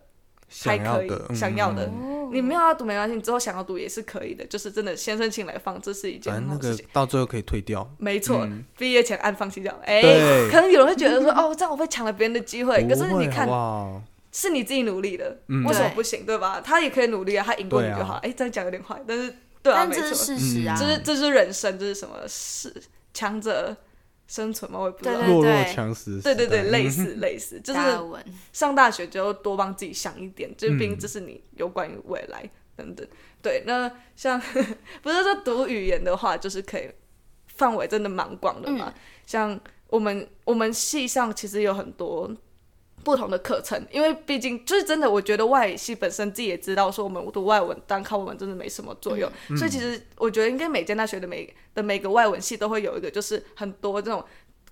[0.64, 6.88] 还可以想要的，嗯想要的嗯你没有要读没关系，你之后想要读也是可以的，就是真的先申请来放，这是一件反正那个很好事情。
[6.91, 7.88] 到最后可以退掉。
[7.99, 9.80] 没错嗯，毕、业前按放弃掉。
[9.86, 12.84] 哎、对可能有人会觉得说，哦，这样我会抢了别人的机会。
[12.88, 14.01] 可是你看，好
[14.38, 16.59] 是你自己努力的，嗯为什么不行，对吧？
[16.59, 18.15] 他也可以努力啊，他赢过你就好。
[18.15, 19.33] 哎、这样讲有点坏，但是
[19.63, 20.75] 对啊，没错但这是，事实啊。
[20.77, 22.15] 这是这是人生，这是什么？
[22.27, 22.73] 是
[23.13, 23.73] 强者
[24.27, 24.79] 生存吗？
[24.79, 25.15] 我也不知道。
[25.21, 26.19] 对弱弱强食。
[26.19, 27.79] 对对对，类嗯似 类似，就是
[28.51, 32.43] 上大学就多帮自己想一点，就是毕竟嗯这是你有关于未来
[32.75, 33.07] 等等。
[33.41, 34.38] 对，那像
[35.01, 36.89] 不是说读语言的话，就是可以
[37.55, 38.93] 范围真的蛮广的嘛。
[39.25, 39.57] 像
[39.88, 42.29] 我们我们系上其实有很多
[43.06, 54.26] 不同的课程，因为毕竟就是真的，我觉得外语系本身自己也知道，说我们读外文单靠我们真的没什么作用，所以其实我觉得应该每间大学的每的每个外文系都会有一个，就是很多这种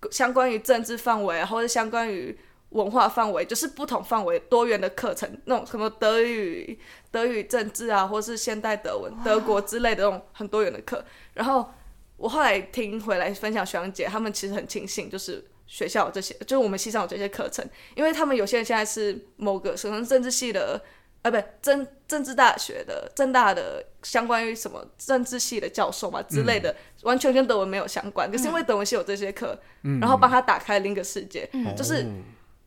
[0.10, 2.36] 相关于政治范围啊，或者相关于
[2.70, 6.80] 文化范围，就是不同范围多元的课程，那种什么德语、
[7.12, 11.06] 德语政治啊，或是现代德文、德国之类的那种很多元的课。
[11.36, 11.72] 然后
[12.18, 17.66] 我后来听回来分享学长姐，他们其实很庆幸，就是学校有这些，就是我们系上有这些课程，
[17.96, 20.80] 因为他们有些人现在是某个什么政治系的。
[21.24, 28.30] 呃，不，政政治大学的政大的相关于什么政治系的教授嘛之类的，完全跟德文没有相关。
[28.30, 29.58] 可是因为德文系有这些课，
[30.02, 32.06] 然后帮他打开另一个世界，就是哦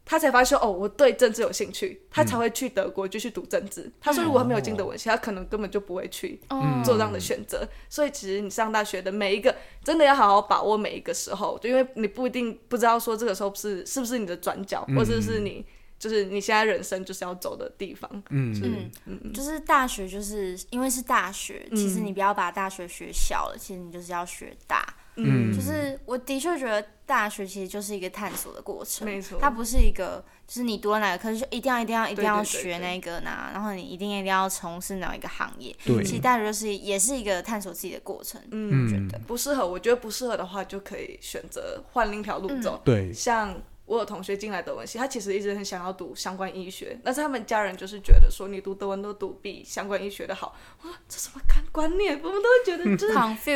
[0.09, 3.91] 他才发现哦，我对政治有兴趣，他才会去德国继续读政治。
[4.01, 7.69] 他说如果他没有进德文系，他可能根本就不会去哦做这样的选择。
[7.91, 9.53] 所以其实你上大学的每一个，
[9.83, 15.67] 真的要好好把握每一个时候，就因为你不一定不知道说这个时候是是不是你的转角，或者是你
[15.99, 18.09] 就是你现在人生就是要走的地方。
[18.31, 24.87] 嗯，嗯，就是大学，就是因为是大学，其实你不要把大学学小了，其实你就是要学大。
[25.17, 29.39] 嗯就是我的确觉得大学其实就是一个探索的过程，没错。
[29.41, 35.75] 它不是一个就是你读了哪个科就一定要一定要一定要学那个呢，然后你一定一定要从事哪一个行业。
[35.85, 36.05] 对。
[36.05, 38.41] 其实大学就是也是一个探索自己的过程。
[38.51, 39.19] 嗯，觉得。
[39.27, 42.81] 不适合，我觉得不适合的话，就可以选择换另一条路走。
[42.85, 43.55] 对，像
[43.87, 50.57] 我有同学进来德文系，他其实一直很想要读相关医学，但是他们家人就是觉得说你读德文都读比相关医学的好。
[50.83, 52.21] 我说这什么观观念？
[52.21, 53.15] 我们都会觉得就是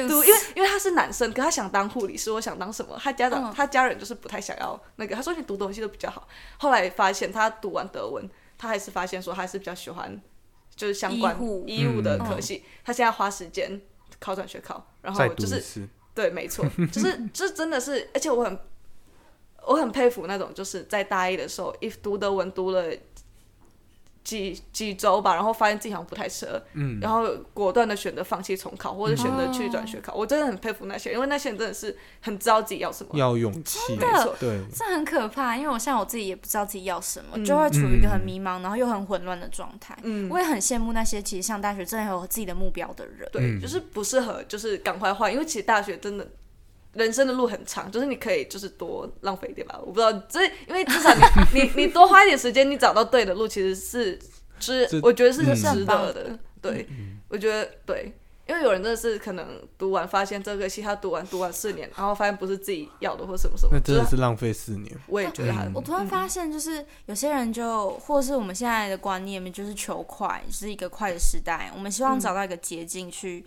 [0.08, 2.96] 读，因为因为他是男生，可他想当护理师，我想当什么？
[3.02, 5.16] 他家长、嗯他家人就是不太想要那个。
[5.16, 6.28] 他说你读德文系都比较好。
[6.58, 10.20] 后来发现他读完德文，他还是发现说他还是比较喜欢
[10.76, 12.64] 就是相关医务的嗯科系。
[12.84, 13.80] 他现在花时间
[14.20, 18.58] 考转学考，然后就是，对，没错，就是这 真的是，而且我很
[19.66, 22.84] 我很佩服那种就是在大一的时候，一读德文读了
[24.22, 30.14] 几几周吧，然后发现自己好像不太适合，嗯，然后果断的选择放弃重考或者选择去转学考。
[30.14, 33.18] 我真的很佩服那些，因为那些人真的是很知道自己要什么。
[33.18, 39.96] 要勇气，没错，对，这很可怕，因为我像我自己也不知道自己要什么，嗯就会处于一个很迷茫，然后又很混乱的状态。
[40.02, 43.28] 嗯我也很羡慕那些其实上大学真的有自己的目标的人。
[43.32, 46.26] 对，嗯就是不适合，就是赶快换，因为其实大学真的。
[46.92, 54.18] 人生的路很长，就是你可以就是多浪费一点吧，我不知道，这因为至少你你你多花一点时间，你找到对的路，其实是
[54.58, 56.86] 是我觉得是很棒得的，对，
[57.28, 58.12] 我觉得对，
[58.46, 59.46] 因为有人真的是可能
[59.78, 65.72] 读完发现这个戏他读完读完四年，然后发现不是自己要的或什么什么，那真的是浪费四年，我也觉得他嗯。
[65.74, 71.70] 我突然发现，就是有些人就，或是我们现在的观念，就是求快，是一个快的时代。
[71.74, 73.44] 我们希望找到一个捷径，去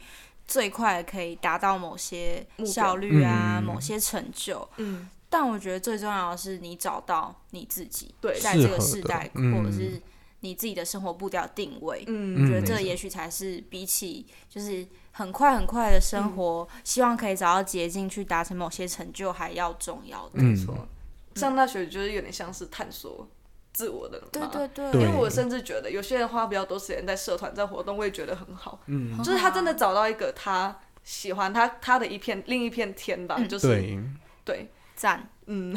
[0.47, 3.63] 最快可以达到某些效率啊，嗯。
[3.63, 4.67] 某些成就。
[4.77, 5.09] 嗯。
[5.29, 8.39] 但我觉得最重要的是，你找到你自己，对。
[8.39, 9.55] 在这个时代，嗯。
[9.55, 10.01] 或者是
[10.41, 12.03] 你自己的生活步调定位。
[12.07, 12.41] 嗯。
[12.41, 20.33] 我觉得这也许才是比起就是很快很快的生活，希望可以找到捷径去达成某些成就还要重要的。
[20.35, 20.45] 嗯。
[20.45, 20.87] 没错，
[21.35, 23.27] 上大学就是有点像是探索
[23.73, 28.79] 自我的嘛，对对对，因为我甚至觉得有些人花比较多时间在社团、在活动，我也觉得很好。
[28.85, 33.99] 嗯，就是他真的找到一个他喜欢他他的一片另一片天吧，就是
[34.45, 35.27] 对，赞。
[35.47, 35.75] 嗯，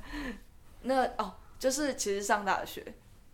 [0.82, 2.84] 那哦，就是其实上大学，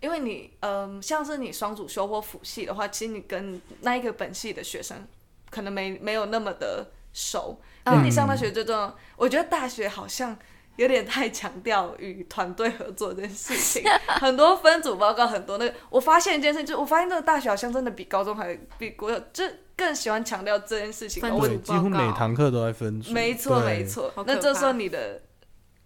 [0.01, 5.05] 因为你嗯、像是你双主修或辅系的话，其实你跟那一个本系的学生
[5.51, 7.61] 可能没没有那么的熟。
[7.85, 10.39] 可是你上大学最重要，我觉得大学好像。
[10.77, 13.83] 有点太强调与团队合作这件事情，
[14.21, 19.45] 很多分组报告，很多那个，我发现一件事情，就是我发现这个大学好像真的比高中还比国有，就
[19.77, 21.23] 更喜欢强调这件事情。
[21.31, 21.73] 我分组。
[21.73, 24.13] 对，几乎每堂课都在分组，没错没，错。
[24.27, 25.21] 那这时候你的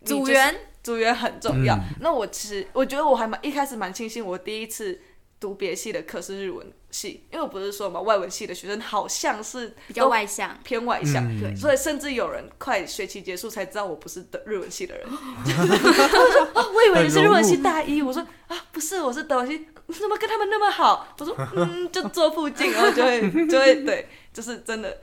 [0.05, 0.55] 组员？
[0.83, 1.75] 组员很重要。
[1.75, 1.83] 嗯。
[2.01, 4.97] 那我其实我觉得我还蛮一开始蛮庆幸，我第一次
[5.39, 11.23] 读别系的课是日文系，因为我不是说嘛，外文系的学生好像是比较外向，偏外向。
[11.29, 21.15] 嗯对所以甚至有人快学期结束才知道我不是的日文系的人，我说哦，我以为你是日文系大一，我说啊不是，我是德文系，你怎么跟他们那么好？
[21.19, 25.03] 我说嗯，就坐附近，然后就会就会对，就是真的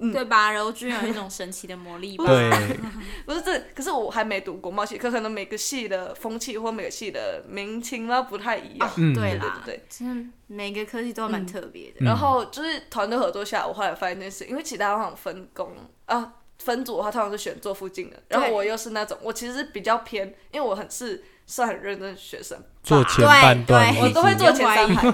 [0.00, 0.12] 嗯。
[0.12, 0.52] 对吧？
[0.52, 2.24] 柔君有一种神奇的魔力吧？
[2.26, 2.78] 对，
[3.26, 8.90] 不是这，可是我还没读国贸系，可可能每个系的风气或每个系的民情嘛不太一样。
[8.96, 9.14] 嗯。
[9.14, 11.98] 对啦，对对对真的每个科技都蛮特别的。
[12.00, 12.06] 嗯。
[12.06, 15.72] 然后就是团队合作下，我后来发现一件事，因为其他好像分工
[16.06, 24.02] 啊分组的话，通常是选做附近的，然后我又是那种我其实是比较偏，因为我很是算很认真的学生，做前半段对。
[24.02, 25.10] 我都会做前三排，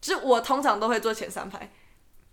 [0.00, 1.70] 就是我通常都会做前三排。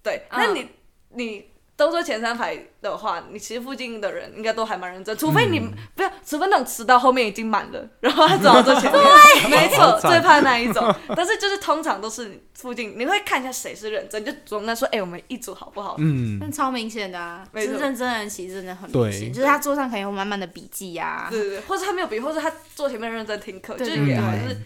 [0.01, 0.69] 对，嗯那你
[1.09, 8.99] 你都坐前三排的话，你其实附近的人应该都还蛮认真，除非你、嗯不要，除非那种迟到后面已经满了，然后他只好坐前面。
[8.99, 10.91] 对，没错，最怕那一种。
[11.15, 15.95] 但是就是通常都是附近，你会看一下谁是认真，就主动跟他说，哎、我们一组好不好？
[15.99, 24.57] 嗯，那超明显的啊，没错真认真的人其实真的很明显，就是他桌上可能有满满的笔记啊，对对对，或者他没有笔，或者他坐前面认真听课，就对是也对好，就是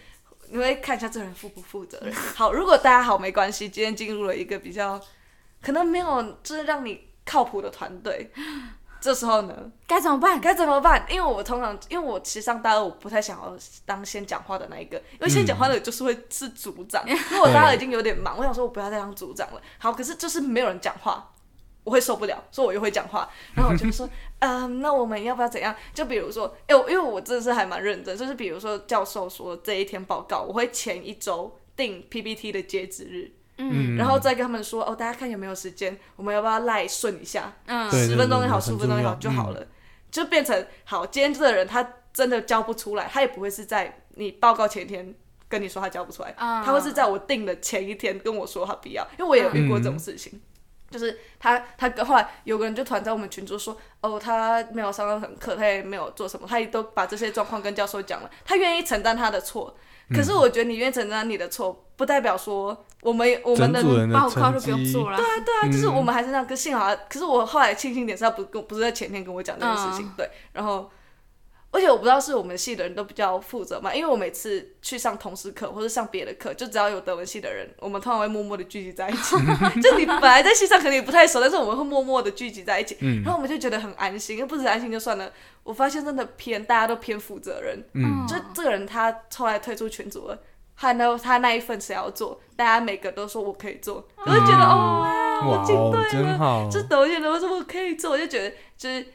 [0.48, 2.10] 你会看一下这人负不负责任。
[2.34, 4.98] 好，如果大家好没关系，今天进入了一个比较
[5.62, 8.30] 可能没有就是让你靠谱的团队，
[9.00, 10.40] 这时候呢该怎么办？
[10.40, 11.06] 该怎么办？
[11.08, 13.56] 因为我通常因为我其实上大二我不太想要
[13.86, 19.62] 当先讲话的那一个，因为先讲话的就是会是组长，因为我大二已经有点忙，我想说我不要再当组长了。
[19.78, 21.28] 好，可是就是没有人讲话。
[21.84, 24.08] 我会受不了，所以我又会讲话，然后我就说，
[24.38, 25.74] 嗯， 那我们要不要怎样？
[25.92, 33.32] 就比如说，哎、我因为我真的是还蛮认真，就是比如说教授说这一天报告，我会前一周定 PPT 的截止日，
[33.70, 39.66] 嗯，然后再跟他们说，哦，大家看有没有时间，我们要不要赖顺一下，嗯，十分钟也好，十五分钟也好就好了，
[40.10, 45.14] 就变成好，今天这个人他真的交不出来，他也不会是在你报告前一天。
[45.48, 50.40] 跟你说他交不出来，嗯他会是在我定的前一天跟我说他不要，因为我也有遇过这种事情，
[50.90, 59.76] 就是他他跟后来有个人就突然在我们群组说，哦，他没有上到很课，他也没有做什么，他也都把这些状况跟教授讲了，他愿意承担他的错，
[60.08, 63.82] 可是我觉得你愿意承担你的错，不代表说我们我们的
[64.14, 65.16] 报告就不用绩，做了。
[65.18, 66.46] 对啊，对啊，就是我们还是那样。
[66.46, 70.90] 可幸好他，可是我后来庆幸点是他不跟不是在前天跟我讲这件事情，对，然后。
[71.74, 79.36] 而且我不知道是我们系的人都比较负责嘛，因为我每次去上同事课或者上别的课，就只要有德文系的人，我们通常会默默的聚集在一起。
[79.80, 84.36] 就你本来在系上可能也不太熟，但是我们会默默的聚集在一起，然后我们就觉得很安心。
[84.36, 85.32] 因为不止安心就算了，
[85.62, 90.38] 我发现真的偏大家都偏负责人，嗯就这个人他后来退出群组了，
[90.76, 99.06] 他那他那一份谁要做，大家每个都说我可以做，我就觉得、哦哇，我进队了，真好，就抖音的我说我可以做，我就觉得就是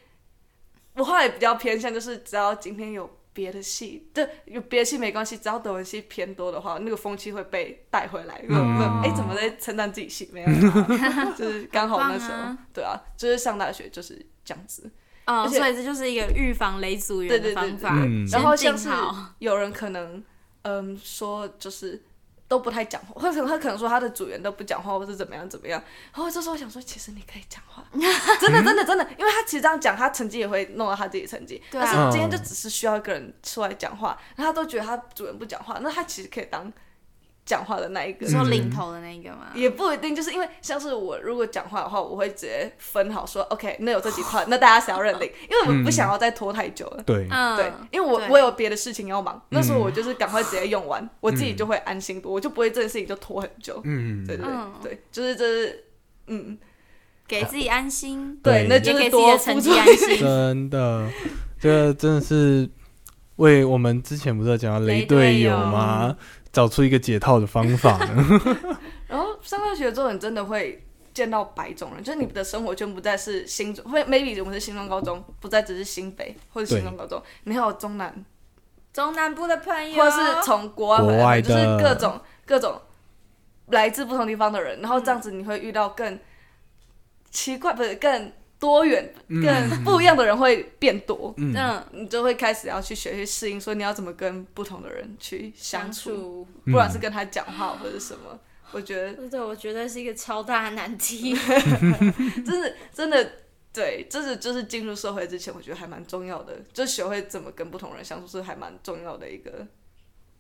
[0.94, 3.10] 我后来比较偏向就是只要今天有。
[3.38, 8.44] 别的戏，对，有别的戏没关系，只要德文戏偏多的话，那个风气会被带回来。
[8.50, 10.28] 嗯，哎、怎么在称赞自己戏？
[10.34, 10.48] 没有，
[11.38, 14.90] 就是刚好那时候，啊对啊，就是上大学就是这样子。
[15.28, 17.94] 哦，而且所以这就是一个预防雷组员的方法。
[17.98, 20.24] 嗯然后先像是有人可能，
[20.68, 22.02] 嗯，说就是
[22.50, 25.82] 都不太讲话，或者他可能说他的组员都不讲话，或是怎么样怎么样。
[26.14, 27.84] 然后这时候我想说，其实你可以讲话，
[28.42, 31.62] 真的真的真的，因为他其实这样讲，他成绩也会弄到他自己成绩。
[31.72, 36.72] 对啊但是今天就只是需要一个人出来讲话，然后他都觉得他主人不讲话，那他其实可以当
[37.48, 38.28] 讲话的那一个。
[38.28, 39.48] 说领头的那一个吗？
[39.56, 45.32] 也不一定，就是因为像是我如果讲话的话，我会直接分好说，OK，那有这几块， 那大家谁要认领？
[45.50, 47.02] 因为我们不想要再拖太久了。
[47.04, 53.82] 对，嗯，对，因为我我有别的事情要忙，那时候我就是赶快直接用完，我自己就会安心多，我就不会这件事情就拖很久。
[53.86, 54.46] 嗯，对对
[54.84, 55.86] 对、就是这是
[56.28, 56.58] 嗯，
[57.28, 60.20] 给自己安心，对，那就是也给自己的多付出成绩安心。
[60.20, 61.10] 真的，
[61.60, 62.70] 这真的是
[63.38, 66.16] 为我们之前不是讲到雷雷队友吗？
[66.58, 68.42] 找出一个解套的方法呢？
[69.08, 70.84] 然后上大学之后，你真的会
[71.14, 78.26] 见到百种人，就是你的生活圈不再是新中，会 maybe 我们是新中高中，不再只是新北或者新中高中，你还有中南，
[78.92, 82.82] 中南部的朋友，或者是从国外回国外来的，就是各种各种
[83.68, 86.20] 来自不同地方的人，然后这样子你会遇到更
[87.30, 91.34] 奇怪，不是更多元、更不一样的人会变多。
[91.38, 98.40] 那，嗯，你就会开始要去学习适应，说你要怎么跟不同的人去相相处，不管是跟他讲话或者什么，
[98.72, 101.36] 我觉得对，我觉得是一个超大的难题。
[102.46, 103.32] 真的真的
[103.72, 109.68] 对，这是就是进入社会之前，我觉得还蛮重要的，就学会怎么跟不同人相处是还蛮重要的一个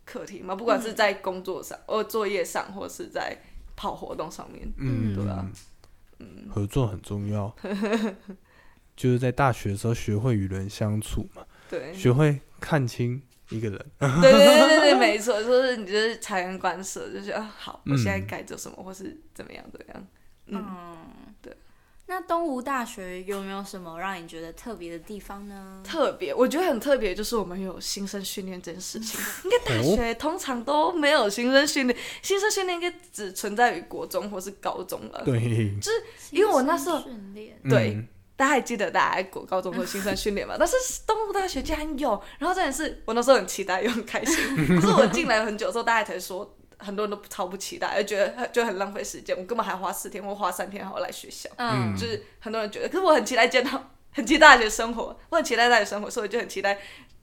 [0.05, 3.37] 课题嘛，不管是在工作上、或作业上，或是在
[3.75, 5.45] 跑活动上面，嗯，对啊，
[6.49, 7.53] 合作很重要，
[8.95, 13.85] 就是在大学的时候学会与人相处嘛，对，学会看清一个人。
[13.99, 18.25] 对对对对对，没错，就是你就是察言观色，就是啊，好，我现在嗯。
[18.27, 20.07] 该做什么，或是怎么样怎么样，
[20.47, 20.63] 嗯。
[22.09, 25.81] 那东吴大学有没有什么让你觉得特别的地方呢？
[25.83, 29.19] 特别，我觉得很特别，就是我们有新生训练这件事情。
[29.43, 35.21] 应该大学通常都没有新生训练，新生训练应该只存在于国中或是高中了。
[35.25, 40.55] 对，就是因为我那时候训练，对嗯大家还记得大家国高中的新生训练吗？
[40.57, 44.35] 但是东吴大学竟然有，然后真的是我那时候很期待又很开心。
[44.79, 46.56] 可是我进来很久之后，大家才说。
[46.79, 49.35] 很多人都超不期待，就觉得就很浪费时间。
[49.37, 56.79] 我根本还花四天或花三天还要来学校，嗯，就是很多人觉得，可是我很期待见到，很期待大学生活，我很期待大学生活，所以就很期待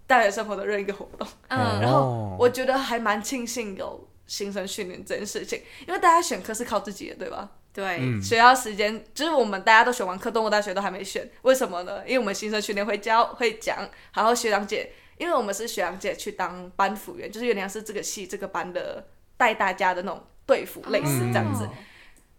[0.07, 1.27] 大学生活的任意一个活动。
[1.49, 7.49] 嗯然后哦我觉得还蛮庆幸有新生训练这件事情，因为大家选课是靠自己的，对吧？
[7.73, 12.03] 对，嗯学校时间就是我们大家都选完课，动物大学都还没选，为什么呢？
[12.07, 19.05] 因为我们新生训练会教会讲，然后学长姐，因为我们是学长姐去当班辅员，就是原来是这个系这个班的
[19.37, 21.65] 带大家的那种队服，类似这样子。
[21.65, 21.71] 哦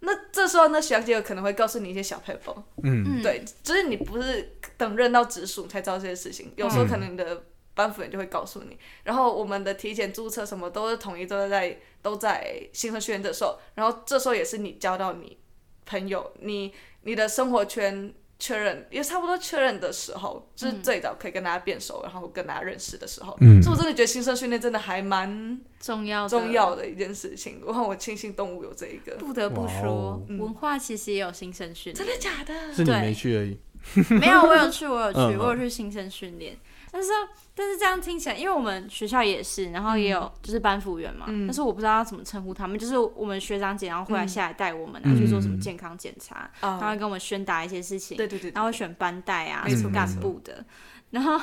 [0.01, 7.43] 那这时候呢，学长姐有可能会告诉你一些小 paper，嗯，嗯，对，就是你不是等任到直属才知道这些事情，有时候可能你的
[7.73, 8.77] 班主任就会告诉你。
[9.03, 15.39] 然后我们的体检注册什么都是统一都在都在新生训练的时候，然后这时候也是你交到你
[15.87, 16.71] 朋友，你
[17.01, 23.35] 你的生活圈确认，也差不多确认的时候，就是嗯最早可以跟大家变熟，然后跟大家认识的时候。
[23.39, 27.61] 嗯所以我真的觉得新生训练真的还蛮重要的重要的一件事情。
[27.65, 32.73] 然后我庆幸动物有这一个，不得不哇说哦，文化其实也有新生训练，真的假的？
[32.73, 33.57] 是你没去而已。
[34.19, 36.57] 没有，我有去，我有去，嗯我有去新生训练。
[36.95, 37.09] 但是，
[37.53, 41.45] 但是这样听起来，因为我们学校也是，然后也有就是班服员嘛，嗯。
[41.45, 44.27] 但是我不知道要怎么称呼他们，就是我们学长姐，然后会来嗯。
[44.27, 45.59] 下来带我们，然后去做什么嗯。
[45.59, 50.63] 健康检查，啊他会跟我们宣达一些事情，对对对，然后选班带啊，什么干部的，
[51.09, 51.37] 然后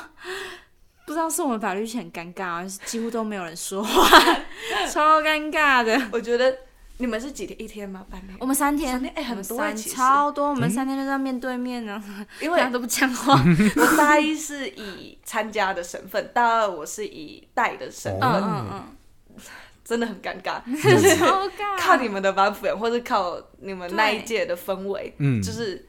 [1.06, 4.08] 不知道是我们法律系很尴尬啊，几乎都没有人说话，
[4.90, 6.00] 超尴尬的。
[6.12, 6.56] 我觉得
[6.98, 8.04] 你们是几天一天吗？
[8.10, 8.46] 半天我？
[8.46, 12.02] 们三天，三天哎很多超多，我们嗯三天就在面对面呢，
[12.40, 13.34] 因为大家都不讲话。
[13.76, 19.44] 我大一是以参加的身份，大二我是以带的身份，嗯嗯嗯
[19.84, 20.60] 真的很尴尬。
[20.64, 20.76] 嗯，
[21.18, 21.76] 超尬。
[21.76, 25.84] 靠你们的班服员，或是靠你们那一届的氛围，嗯，就是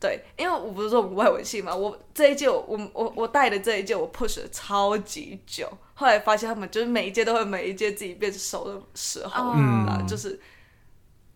[0.00, 10.40] 对，因为我不是说我们外文系嘛，我这一届我我我我带的这一届我 push 了超级久，后来发现他们就是每一届都会每一届自己变熟的时候嗯啦，就是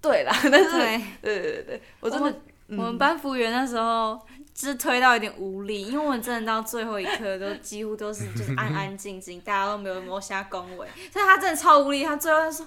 [0.00, 2.36] 对啦，但是对，对对对对，我真我的
[2.68, 2.78] 嗯。
[2.78, 4.18] 我们班服务员那时候
[4.54, 12.02] 就是推到有点无力，因为我们真的到最后一刻都几乎都是就是安安静静，大家都没有摸下恭维，所以他真的超无力。
[12.02, 12.66] 他最后就说：“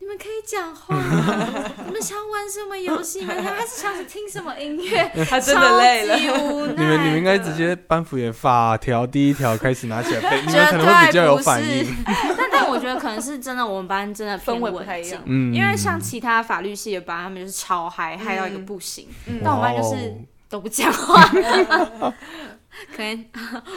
[0.00, 0.96] 你们可以讲话，
[1.86, 3.34] 你们想玩什么游戏吗？
[3.34, 11.84] 还是想听什么音乐？” 他真的累了你们你们应该直接班服员法条第一条开始拿起来背， 你们可能比较有不是反应。
[12.36, 19.08] 但但我觉得可能是真的，我们班真的氛围不太一样嗯，因为像其他法律系的班，他们就是超嗨，嗨到一个不行。
[19.26, 20.14] 嗯但我们班就是
[20.48, 21.22] 都不讲话，
[22.96, 23.24] 可能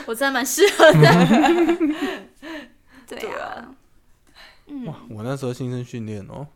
[0.06, 1.78] 我真的蛮适合的。
[3.08, 3.68] 对啊，
[4.72, 4.86] 嗯。
[4.86, 6.48] 哇，我那时候新生训练哦，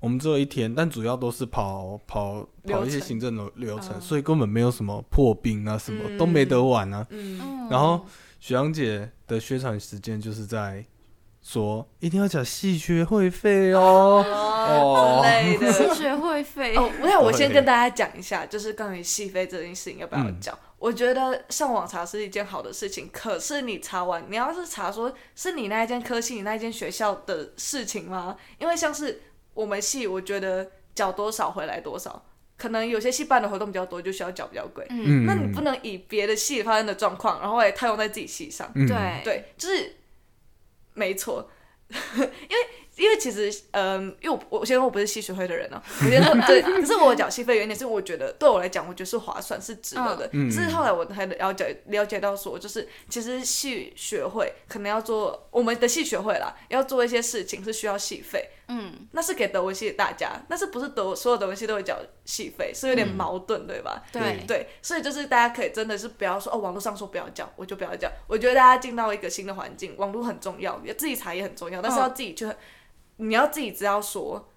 [0.00, 4.00] 我们只有一天，但主要都是跑跑跑一些行政流流程，嗯。
[4.00, 6.16] 所以根本没有什么破冰啊，什么、嗯。
[6.16, 7.06] 都没得玩啊。
[7.70, 8.06] 然后
[8.38, 10.84] 学长姐的宣传时间就是在
[11.42, 14.24] 说一定要缴戏学会费哦。
[14.24, 15.72] 哦之类的。
[15.72, 16.76] 系学会费。
[16.76, 20.36] 哦，我想我先跟大家讲一下，就是关于戏费这件事情要不要嗯。
[20.40, 20.56] 讲？
[20.84, 28.36] 我觉得上网查是一件好的事情，可是你查完，你要是查说是你那一间科系、你那一间学校的事情吗？
[28.58, 29.22] 因为像是
[29.54, 32.26] 我们系，我觉得缴多少回来多少，
[32.58, 34.86] 可能有些系办的活动比较多，就需要缴比较贵。
[34.90, 38.70] 嗯，嗯，那你不能以别的系发生的状况，然后来套用在自己系上。
[38.74, 39.96] 嗯，对对，就是
[40.92, 41.48] 没错，
[41.88, 42.58] 因为
[42.96, 50.30] 因为其实，嗯，因为我我先说我不是戏学会的人哦、 我觉得对，可是我缴戏费原点是我觉得对我来讲，我觉得是划算是值得的。
[50.32, 50.48] 嗯。
[50.50, 64.02] 只是后来我才了解了解到说，就是其实戏学会可能要做我们的戏学会啦，要做一些事情是需要戏费，嗯，那是给德文系的大家，那是不是德所有德文系都会缴戏费，是有点矛盾，对吧？
[64.12, 68.08] 对，对，所以就是大家可以真的是不要说哦，网络上说不要缴，我就不要缴。
[68.28, 72.48] 我觉得大家进到一个新的环境，网络很重要，也自己查也很重要，但是嗯要自己去，
[73.16, 74.48] 你要自己知道说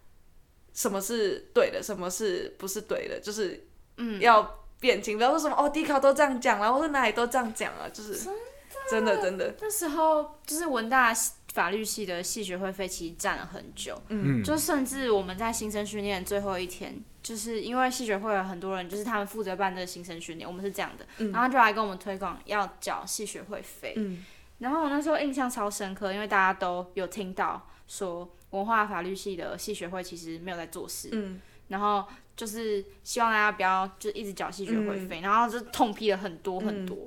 [0.73, 8.29] 什么是对的，什么是不是对的，就是嗯，要辨清，不要说什么哦，迪考都这样讲了，或者哪里都这样讲啊，就是
[8.89, 9.21] 真的？
[9.21, 11.13] 真的，那时候就是文大
[11.53, 21.31] 法律系的系学会费其实占了很久，嗯，就甚至我们在新生训练最后一天，就是因为系学会有很多人，就是他们负责办这个新生训练，我们是这样的，嗯。
[21.31, 23.93] 然后就来跟我们推广要缴系学会费。
[23.97, 24.23] 嗯。
[24.59, 31.39] 然后我那时候印象超深刻，因为大家都有听到说文化法律系的系学会其实没有在做事，嗯。
[31.67, 36.97] 然后就是希望大家不要就一直缴系学会费，然后就痛批了很多很多。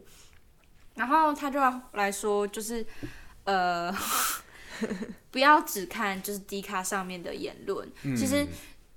[0.97, 2.85] 然后他就要来说，就是
[3.45, 3.91] 呃，
[5.31, 8.15] 不要只看就是 D 卡上面的言论，嗯。
[8.15, 8.47] 其实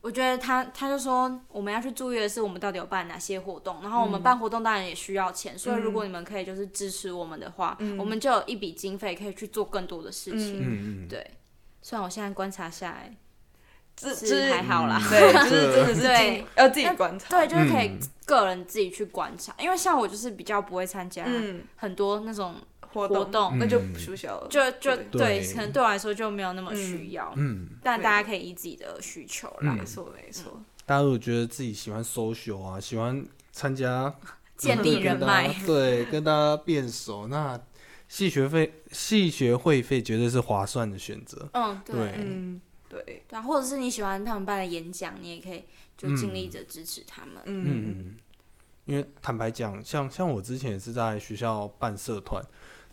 [0.01, 11.07] 我觉得他他就说我们要去注意的是我们到底有办哪些活动，然后我们办活动当然也需要钱，所以如果你们可以就是支持我们的话，我们就有一笔经费可以去做更多的事情。
[11.07, 11.25] 对，
[11.83, 13.15] 虽然我现在观察下来
[14.01, 16.17] 是这这还好啦， 对，就是真的是对。
[16.17, 17.99] 进要自己观察，对，就是可以嗯。
[18.25, 23.93] 个人自己去观察，因为像我就是比较不会参加嗯，很多那种活活动，那就嗯。
[23.93, 25.45] 不需要了，就就对。
[25.53, 34.15] 可能对我来说就没有那么需要，嗯，但大家可以依自己的需求来，没错没错，大家如果觉得自己喜欢 social 啊，喜欢参加
[34.55, 35.53] 建立人脉。
[35.65, 37.59] 对，跟大家变熟，那
[38.13, 41.49] 系学费系学会费绝对是划算的选择。
[41.53, 42.13] 嗯，对对。
[42.19, 45.63] 嗯，对，对啊，或者是你喜欢他们办的演讲，你也可以
[45.97, 47.41] 就尽力着支持他们。
[47.45, 47.65] 嗯。
[47.65, 48.15] 嗯，
[48.85, 52.39] 因为坦白讲，像像我之前也是在学校办社团，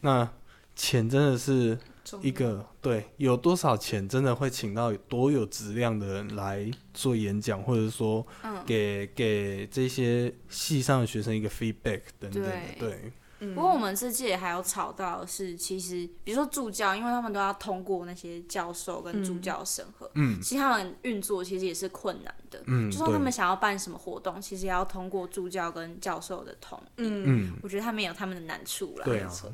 [0.00, 0.26] 那
[0.74, 1.78] 钱真的是
[2.22, 12.88] 一个对有多少钱，真的会请到多有质量的人来做演讲，或者说嗯，给给这些系上的学生一个 feedback 等等的，对。
[12.88, 22.62] 对，嗯不过我们这届还有吵到的是，其实比如说助教，因为他们都要通过那些教授跟助教审核，嗯其实他们运作其实也是困难的。
[22.66, 27.03] 嗯，就说他们，想要办什么活动，其实也要通过助教跟教授的同意。
[27.03, 29.05] 嗯，嗯，我觉得他们有他们的难处啦。
[29.05, 29.53] 对啊没，错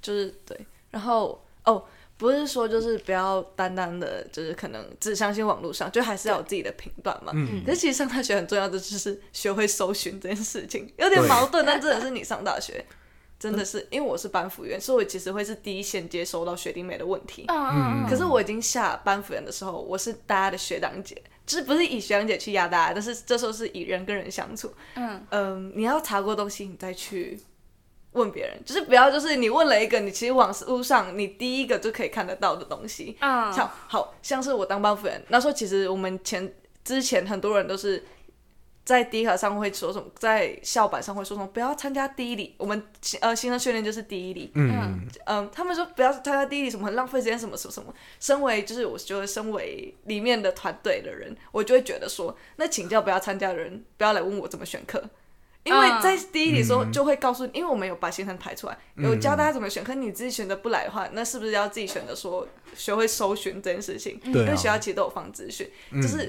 [0.00, 1.84] 就是对，然后哦。
[2.18, 7.32] 不是说就是不要单单的，就是可能只相信网络上，就还是要有自己的评断嘛。
[7.34, 12.86] 嗯可是其实上大学很重要的就是学会搜寻这件事情，有点矛盾，但真的是你上大学，
[13.42, 17.46] 真的是因为我是班辅员，所以我其实会是第一线接收到学弟妹的问题。
[17.48, 18.08] 嗯嗯嗯。
[18.08, 24.72] 可是我已经下班辅员的时候，我是大家的学长姐，就是不是以学长姐去压大家，但是这时候是以人跟人相处。
[24.94, 27.36] 嗯嗯，你要查过东西，你再去
[28.12, 38.04] 问别人，就是不要就是你问了一个你其实网络上你第一个就可以看得到的东西，嗯，像好像是我当班辅员，那时候其实我们前之前很多人都是
[38.84, 42.82] 在第一课上会说什么，在校板上会说什么不要参加第一礼，我们
[43.20, 47.94] 呃新生训练就是第一礼，嗯嗯，他们说不要参加第一礼什么很浪费时间什么什么什么。
[48.18, 55.02] 身为就是我觉得身为里面的团队的人，我就会觉得说，那请教不要参加的人不要来问我怎么选课。
[55.64, 64.20] 因为在第一礼的时候就会告诉你，因为我们有把行程排出来，有教大家怎么选，可你自己选择不来的话，那是不是要自己选择说学会搜寻这件事情？
[64.24, 66.28] 因为学校其实都有放资讯，就是、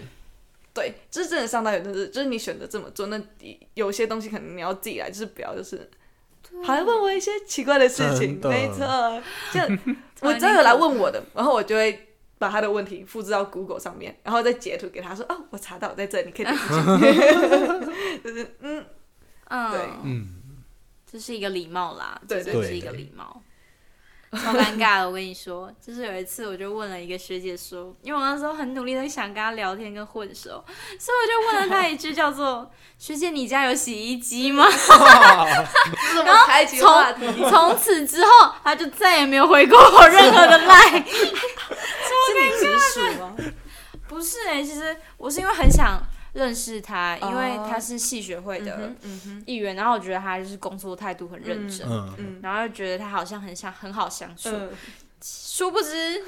[0.73, 3.21] 对，就是真的上大学，就是就是你选择这么做，那
[3.75, 5.89] 有些东西可能你要自己来，就是不要就是。
[6.63, 8.85] 还问我一些奇怪的事情，没错，
[9.51, 9.59] 就
[10.21, 16.67] 我真的有来问我的，然后我就会把他的问题复制到 Google 上面，然后再截图给他说，哦，我查到在这里，你可以点进
[16.99, 18.21] 去。
[18.23, 18.85] 就是嗯，
[19.49, 20.27] 嗯，对嗯，
[21.11, 23.41] 这是一个礼貌啦，对对是一个礼貌。
[24.33, 30.63] 超尴尬的，我跟你说，就是有一次我就问了一个学姐说，因为我那时候很努力的想跟她聊天跟混熟，
[30.99, 37.25] 所以我就问了她一句叫做“学姐，你家有洗衣机吗怎么开启话题？”？
[37.49, 40.81] 从此之后，她就再也没有回过我任何的赖。
[41.03, 43.35] 是你直属吗？
[44.07, 45.99] 不是哎、其实我是因为很想
[46.33, 52.39] 认识他，因为他是系学会的嗯嗯哼，议员，然后我觉得他就是工作态度很认真，嗯嗯。
[52.41, 54.49] 然后就觉得他好像很想很好相处。
[54.49, 54.69] 嗯，
[55.21, 56.21] 殊不知，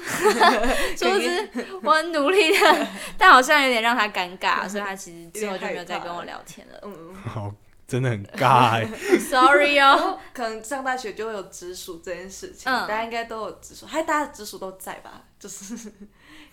[0.96, 1.50] 殊不知
[1.82, 2.86] 我很努力的，
[3.18, 6.78] 但好像有点让他尴尬，所以他其实之后就没有再跟我聊天了。
[6.84, 7.52] 嗯， 好，
[7.88, 12.86] 真的很尬欸，Sorry 哦，可能上大学就会有直属这件事情，嗯。
[12.86, 15.24] 大家应该都有直属，还大家直属都在吧？
[15.38, 15.92] 就是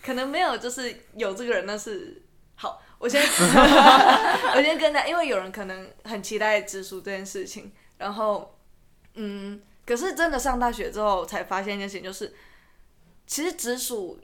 [0.04, 2.22] 可能没有，就是有这个人，那是
[2.56, 2.82] 好。
[3.00, 3.22] 我先
[4.56, 8.56] 我先跟大家，因为有人可能很期待直属这件事情，然后
[9.16, 12.34] 嗯，可是真的上大学之后才发现一件事情，就是
[13.28, 14.18] 其实直属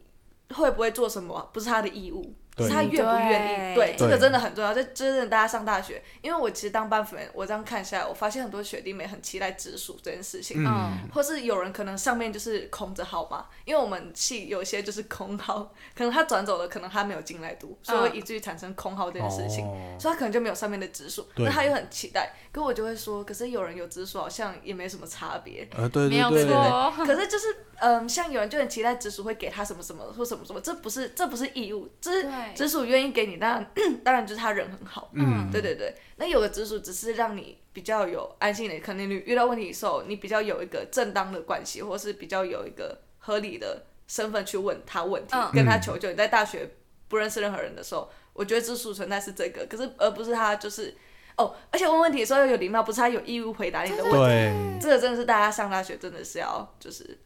[0.54, 2.34] 会不会做什么不是他的义务。
[2.60, 3.76] 对是他愿不愿意？
[3.76, 3.80] 对。
[3.80, 4.74] 对，这个真的很重要。
[4.74, 10.64] 就真的大家上大学，因为我其实当班主任，我这样看下来，我发现很多学弟妹很期待直属这件事情。
[10.66, 19.98] 嗯，或是有人可能上面就是空着号码，因为我们系有些就是空号，可能他转走了，可能他没有进来读，所以以至于产生空号这件事情，哦。
[20.00, 26.94] 所以他可能就没有上面的直属，那他又很期待，可我就会说，可是有人有直属好像也没什么差别，呃，对没有对对对，错。
[27.06, 27.48] 可是就是
[27.80, 33.72] 嗯，像有人就很期待直属会给他什么什么或什么什么，这不是这不是义务，这是对直属愿意给你，当然
[34.04, 45.52] 当然就是他人很好，嗯，对对对，那有个直属只是让你比较有安心的，可能你遇到问题的时候，你比较有一个正当的关系，或是比较有一个合理的身份去问他问题，嗯。
[45.54, 46.10] 跟他求救。
[46.10, 46.70] 你在大学
[47.08, 50.96] 不认识任何人的时候，我觉得直属存在是这个，可是而不是他就是
[51.38, 54.18] 哦，而且问问题的时候要有礼貌，不是他有义务回答你的问题。
[54.18, 57.18] 对，这个真的是大家上大学真的是要就是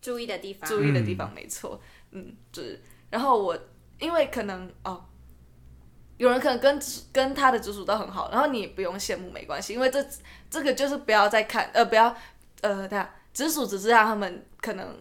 [0.00, 1.80] 注意的地方，注意的地方，没错，
[2.12, 2.80] 嗯，就是，
[3.10, 3.58] 然后我
[3.98, 5.04] 因为可能哦，
[6.16, 6.80] 有人可能跟
[7.12, 10.04] 跟他的直属都很好，然后你也不用羡慕，没关系，因为这
[10.50, 12.14] 这个就是不要再看，呃，不要，
[12.60, 14.96] 呃，对啊，直属只是让他们可能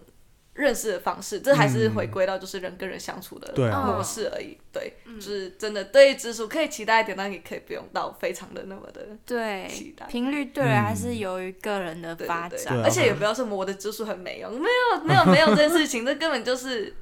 [0.53, 9.07] 认识的方式，这还是回归到就是人跟人相处的对啊模式而已，对，就是真的对于直属可以期待一点，但也可以不用到非常的那么的。
[9.25, 12.83] 对期待频率对了，还是由于个人的对对对，发展。
[12.83, 16.95] 而且也不要说什么我的直属很没用，没有没有没有这件事情，这根本就是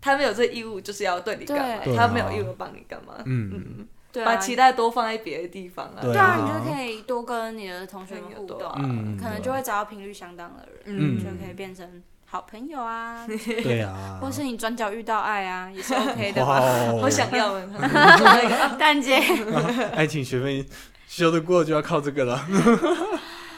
[0.00, 9.16] 他没有这义务，就是要对你干嘛，他没有义务帮你干嘛，嗯，对啊，把期待多放在别的地方啊，对对啊，啊你就可以多跟你的同学们互动，嗯。
[9.20, 11.18] 可能就会找到频率相当的人，嗯。
[11.18, 16.44] 就可以变成好朋友啊，对啊， 或是你转角遇到爱啊，也是 OK 的
[17.02, 17.66] 我想要的，
[18.78, 19.16] 蛋姐，
[19.94, 20.64] 爱情学分
[21.08, 22.40] 修得过就要靠这个了，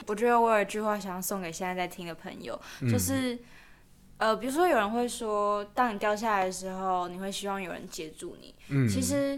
[0.07, 2.91] 我觉得我有一句话想要送给现在在听的朋友，嗯。
[2.91, 3.39] 就是，
[4.23, 8.55] 呃，比如说有人会说，当你掉下来的时候，你会希望有人接住你。
[8.69, 9.37] 嗯，其实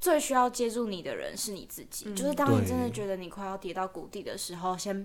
[0.00, 2.04] 最需要接住你的人是你自己。
[2.14, 5.04] 就是当你真的觉得你快要跌到谷底的时候，先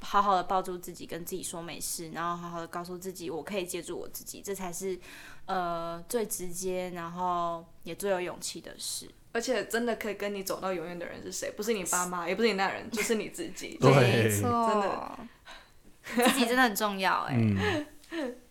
[0.00, 5.00] 好好的抱住自己，跟自己说没事，然后好好的告诉自己，我可以接住我自己，这才是
[5.46, 9.08] 呃最直接，然后也最有勇气的事。
[9.32, 11.50] 而且真的可以跟你走到永远的人是谁？
[11.56, 13.78] 不是你爸妈，也不是你那人，就是你自己。
[13.80, 17.86] 对没错，真的，自己真的很重要哎、嗯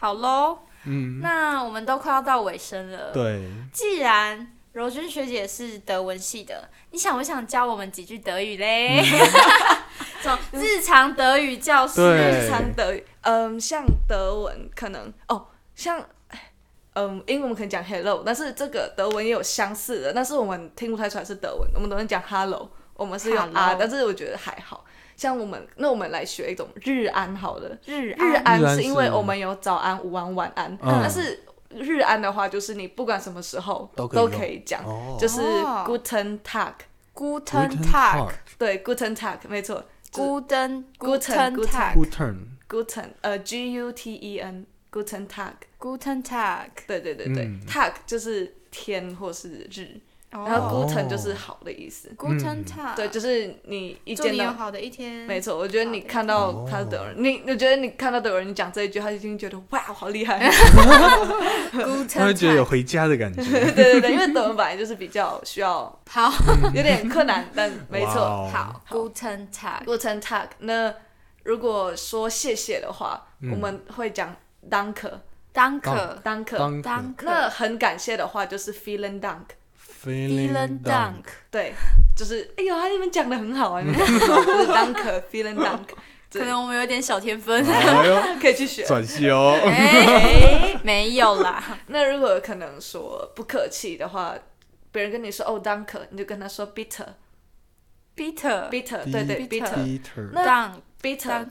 [0.00, 3.12] 好喽，嗯，那我们都快要到尾声了。
[3.12, 9.04] 对，既然柔君学姐是德文系的，你想不想教我们几句德语嘞？
[10.22, 16.02] 这种日常德语教室，日常德语，嗯，像德文可能哦，像
[16.94, 24.82] 嗯，英文我们可能讲 hello，但是这个德文也有相似的，但是我们听不太出来是德文，我们都能讲 hello，我们是用啊，但是我觉得还好。
[25.20, 27.76] 像我们，那我们来学一种日安好了。
[27.84, 38.30] 日日安安日安是因为我们有早安、午安、晚安，嗯但是日安的话，就是你不管什么时候都可以讲，哦就是哦 Guten Tag，Guten Guten Tag。
[38.56, 47.96] 对，Guten Tag，没错 Guten Guten Guten Tag Guten，，Guten，呃，G U T E N，Guten Tag，Guten Tag，对对对对、嗯 t a g
[48.06, 50.00] 就是天或是日，
[50.30, 54.32] 然然后哦 Guten 就是好的意思，Guten Tag，对，就是你一见到。
[54.32, 55.26] 你有好的一天。
[55.26, 60.38] 没错，我觉得你看到哦他是德文，你我觉得你看到德文，你讲这一句，他已经觉得哇，好厉害。
[61.72, 63.42] Guten 他会觉得有回家的感觉。
[63.50, 66.32] 对对对，因为德文本来就是比较需要好
[66.72, 68.14] 有点困难，但没错。
[68.14, 70.46] 哇哦好，Guten Tag，Guten Tag。
[70.60, 70.94] 那
[71.42, 74.36] 如果说谢谢的话，嗯我们会讲
[74.70, 79.46] Danke，Danke，Danke，Danke 那很感谢的话就是 feeling Dank。
[80.04, 81.74] Vielen Dunk，对，
[82.16, 85.88] 就是哎呦，啊你们讲的很好啊，你们讲得很好就是 Danke Vielen Dunk，。
[86.32, 87.64] 可能我们有点小天分。
[88.40, 88.84] 可以去学。
[88.84, 91.76] 转修，哎，没有啦。
[91.88, 94.34] 那如果可能说不客气的话，
[94.92, 97.06] 别人跟你说哦 Danke，你就跟他说 bitter
[98.16, 100.00] Bitter，bitter，对对 Bitter
[101.02, 101.46] bitter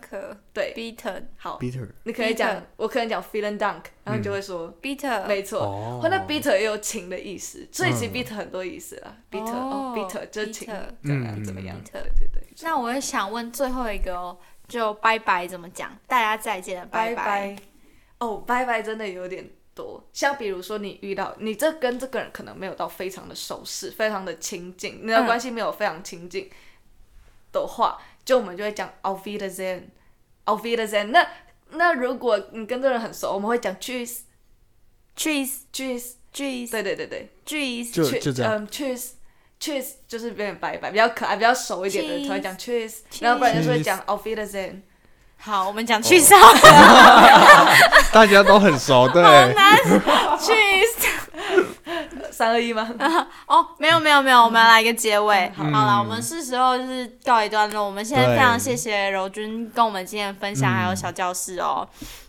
[0.53, 5.59] 对，Bitter 好，Peter，你可以讲我可能讲 feeling dunk，然后你就会说 Bitter 没错。
[5.61, 9.15] 哦或那 bitter 也有情的意思，所以其实嗯 bitter 很多意思啦。
[9.31, 10.67] bitter 哦哦，bitter 就是情
[11.03, 11.83] 怎么样嗯怎么样嗯。
[11.91, 15.97] 对对对，那我也想问最后一个哦，就拜拜怎么讲？
[16.07, 17.55] 大家再见了，拜拜。
[18.19, 20.07] 哦，拜拜真的有点多。
[20.13, 26.49] 像比如说你遇到你这跟这个人可能没有到非常的熟识，非常的亲近，你的嗯关系没有非常亲近
[27.51, 27.97] 的话，
[28.29, 31.05] 就我们就会讲 auf Wiedersehen，auf Wiedersehen。
[31.05, 31.27] 那
[31.71, 37.27] 那如果你跟这个人很熟，我们会讲 cheese，cheese，cheese，cheese 对对对对。
[37.43, 44.81] cheese 就就这样嗯，cheese，cheese 就是有点白白，比较可爱、比较熟一点的人才会讲 cheese 然后不然就是会讲 auf Wiedersehen。
[45.37, 46.53] 好，我们讲 cheese 哦好
[48.13, 49.23] 大家都很熟，对
[50.37, 51.18] ，cheese。
[52.31, 52.89] 三二一吗？
[53.47, 55.49] 哦，没有没有没有，我们要来一个结尾。
[55.55, 57.83] 好嗯了，我们是时候就是告一段落。
[57.83, 61.87] 我们现在非常谢谢柔君跟我们今天的分享，嗯还有小教室哦。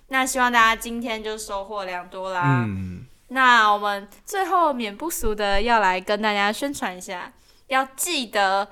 [0.09, 2.65] 那希望大家今天就收获良多啦。
[2.67, 7.33] 嗯，那我们最后免不俗的要来跟大家宣传一下，
[7.69, 8.67] 要记得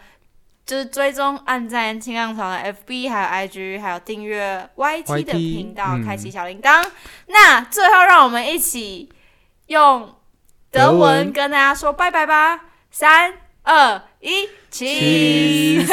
[0.67, 2.57] 就是追踪、按赞轻浪潮的
[2.87, 6.85] FB 还有 IG，还有订阅 YT 的 YT 频道，嗯开启小铃铛。
[7.29, 9.09] 那最后让我们一起
[9.69, 10.13] 用
[10.70, 15.86] 德文跟大家说拜拜吧，三二一，起。